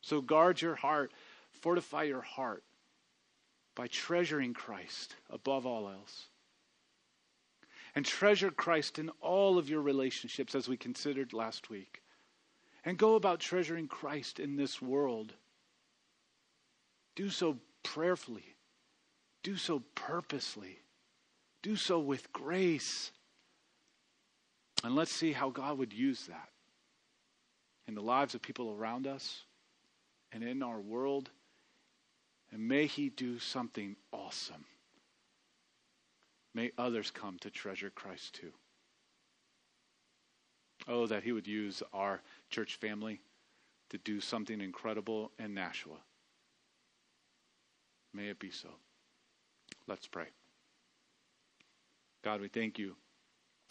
So 0.00 0.20
guard 0.20 0.60
your 0.62 0.74
heart, 0.74 1.12
fortify 1.52 2.04
your 2.04 2.22
heart 2.22 2.64
by 3.74 3.86
treasuring 3.86 4.54
Christ 4.54 5.16
above 5.28 5.66
all 5.66 5.88
else. 5.88 6.26
And 7.94 8.04
treasure 8.04 8.50
Christ 8.50 8.98
in 8.98 9.10
all 9.20 9.58
of 9.58 9.68
your 9.68 9.82
relationships, 9.82 10.54
as 10.54 10.68
we 10.68 10.76
considered 10.76 11.32
last 11.32 11.70
week. 11.70 12.02
And 12.84 12.96
go 12.96 13.16
about 13.16 13.40
treasuring 13.40 13.88
Christ 13.88 14.38
in 14.38 14.56
this 14.56 14.80
world. 14.80 15.34
Do 17.16 17.30
so 17.30 17.58
prayerfully, 17.82 18.54
do 19.42 19.56
so 19.56 19.82
purposely, 19.94 20.78
do 21.62 21.76
so 21.76 21.98
with 21.98 22.32
grace. 22.32 23.10
And 24.82 24.94
let's 24.94 25.12
see 25.12 25.32
how 25.32 25.50
God 25.50 25.78
would 25.78 25.92
use 25.92 26.26
that 26.26 26.48
in 27.86 27.94
the 27.94 28.00
lives 28.00 28.34
of 28.34 28.42
people 28.42 28.70
around 28.70 29.06
us 29.06 29.44
and 30.32 30.42
in 30.42 30.62
our 30.62 30.80
world. 30.80 31.30
And 32.52 32.66
may 32.66 32.86
He 32.86 33.10
do 33.10 33.38
something 33.38 33.96
awesome. 34.12 34.64
May 36.54 36.72
others 36.76 37.10
come 37.10 37.38
to 37.40 37.50
treasure 37.50 37.90
Christ 37.90 38.34
too. 38.34 38.52
Oh, 40.88 41.06
that 41.06 41.22
He 41.22 41.32
would 41.32 41.46
use 41.46 41.82
our 41.92 42.20
church 42.48 42.76
family 42.76 43.20
to 43.90 43.98
do 43.98 44.20
something 44.20 44.60
incredible 44.60 45.30
in 45.38 45.54
Nashua. 45.54 45.98
May 48.12 48.28
it 48.28 48.38
be 48.38 48.50
so. 48.50 48.70
Let's 49.90 50.06
pray. 50.06 50.26
God, 52.22 52.40
we 52.40 52.46
thank 52.46 52.78
you. 52.78 52.94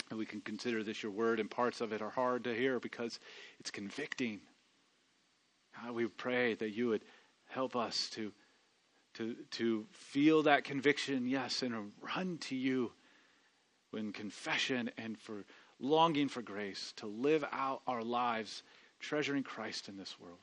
And 0.10 0.20
we 0.20 0.26
can 0.26 0.42
consider 0.42 0.84
this 0.84 1.02
your 1.02 1.14
word, 1.14 1.40
and 1.40 1.50
parts 1.50 1.80
of 1.80 1.94
it 1.94 2.02
are 2.02 2.10
hard 2.10 2.44
to 2.44 2.54
hear 2.54 2.78
because 2.80 3.20
it's 3.60 3.72
convicting. 3.72 4.42
God, 5.82 5.94
we 5.94 6.08
pray 6.08 6.56
that 6.56 6.72
you 6.72 6.90
would 6.90 7.04
help 7.48 7.78
us 7.78 8.10
to, 8.16 8.34
to, 9.14 9.36
to 9.52 9.86
feel 9.92 10.44
that 10.44 10.66
conviction, 10.66 11.26
yes, 11.26 11.62
and 11.62 11.94
run 12.02 12.38
to 12.42 12.56
you 12.56 12.92
in 13.94 14.12
confession 14.12 14.92
and 14.98 15.18
for 15.18 15.46
longing 15.80 16.28
for 16.28 16.42
grace 16.42 16.94
to 16.98 17.06
live 17.06 17.46
out 17.54 17.82
our 17.88 18.04
lives 18.04 18.64
treasuring 19.00 19.44
Christ 19.44 19.88
in 19.88 19.96
this 19.96 20.20
world. 20.20 20.40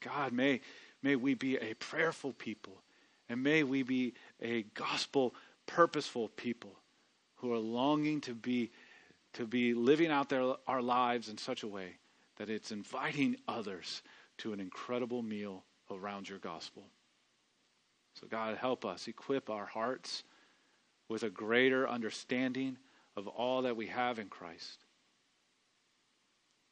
God, 0.00 0.32
may, 0.32 0.62
may 1.02 1.16
we 1.16 1.34
be 1.34 1.56
a 1.58 1.74
prayerful 1.74 2.32
people, 2.32 2.80
and 3.30 3.42
may 3.42 3.62
we 3.62 3.82
be 3.82 4.12
a 4.42 4.64
gospel 4.74 5.34
purposeful 5.66 6.28
people 6.30 6.72
who 7.36 7.54
are 7.54 7.58
longing 7.58 8.20
to 8.20 8.34
be 8.34 8.70
to 9.32 9.46
be 9.46 9.72
living 9.72 10.10
out 10.10 10.28
their, 10.28 10.54
our 10.66 10.82
lives 10.82 11.28
in 11.28 11.38
such 11.38 11.62
a 11.62 11.68
way 11.68 11.94
that 12.36 12.50
it's 12.50 12.72
inviting 12.72 13.36
others 13.46 14.02
to 14.38 14.52
an 14.52 14.58
incredible 14.58 15.22
meal 15.22 15.62
around 15.88 16.28
your 16.28 16.40
gospel. 16.40 16.82
So, 18.20 18.26
God, 18.26 18.56
help 18.56 18.84
us, 18.84 19.06
equip 19.06 19.48
our 19.48 19.66
hearts 19.66 20.24
with 21.08 21.22
a 21.22 21.30
greater 21.30 21.88
understanding 21.88 22.76
of 23.16 23.28
all 23.28 23.62
that 23.62 23.76
we 23.76 23.86
have 23.86 24.18
in 24.18 24.26
Christ, 24.26 24.84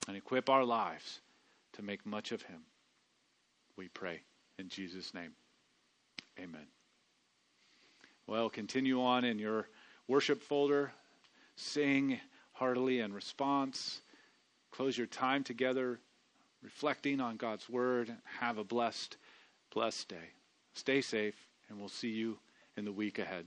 and 0.09 0.16
equip 0.16 0.51
our 0.51 0.64
lives 0.64 1.21
to 1.75 1.83
make 1.83 2.05
much 2.05 2.33
of 2.33 2.42
Him. 2.42 2.62
We 3.77 3.87
pray 3.87 4.23
in 4.59 4.68
Jesus' 4.68 5.14
name. 5.14 5.31
Amen. 6.38 6.66
Well, 8.27 8.51
continue 8.51 9.03
on 9.03 9.24
in 9.24 9.38
your 9.38 9.68
worship 10.07 10.42
folder, 10.42 10.92
sing 11.57 12.20
heartily 12.53 13.01
in 13.01 13.12
response. 13.12 14.01
Close 14.70 14.96
your 14.96 15.07
time 15.07 15.42
together 15.44 15.98
reflecting 16.62 17.20
on 17.20 17.37
God's 17.37 17.68
word. 17.68 18.14
Have 18.40 18.59
a 18.59 18.64
blessed, 18.64 19.16
blessed 19.72 20.09
day. 20.09 20.31
Stay 20.74 21.01
safe, 21.01 21.35
and 21.68 21.79
we'll 21.79 21.88
see 21.88 22.11
you 22.11 22.38
in 22.77 22.85
the 22.85 22.92
week 22.92 23.18
ahead. 23.18 23.46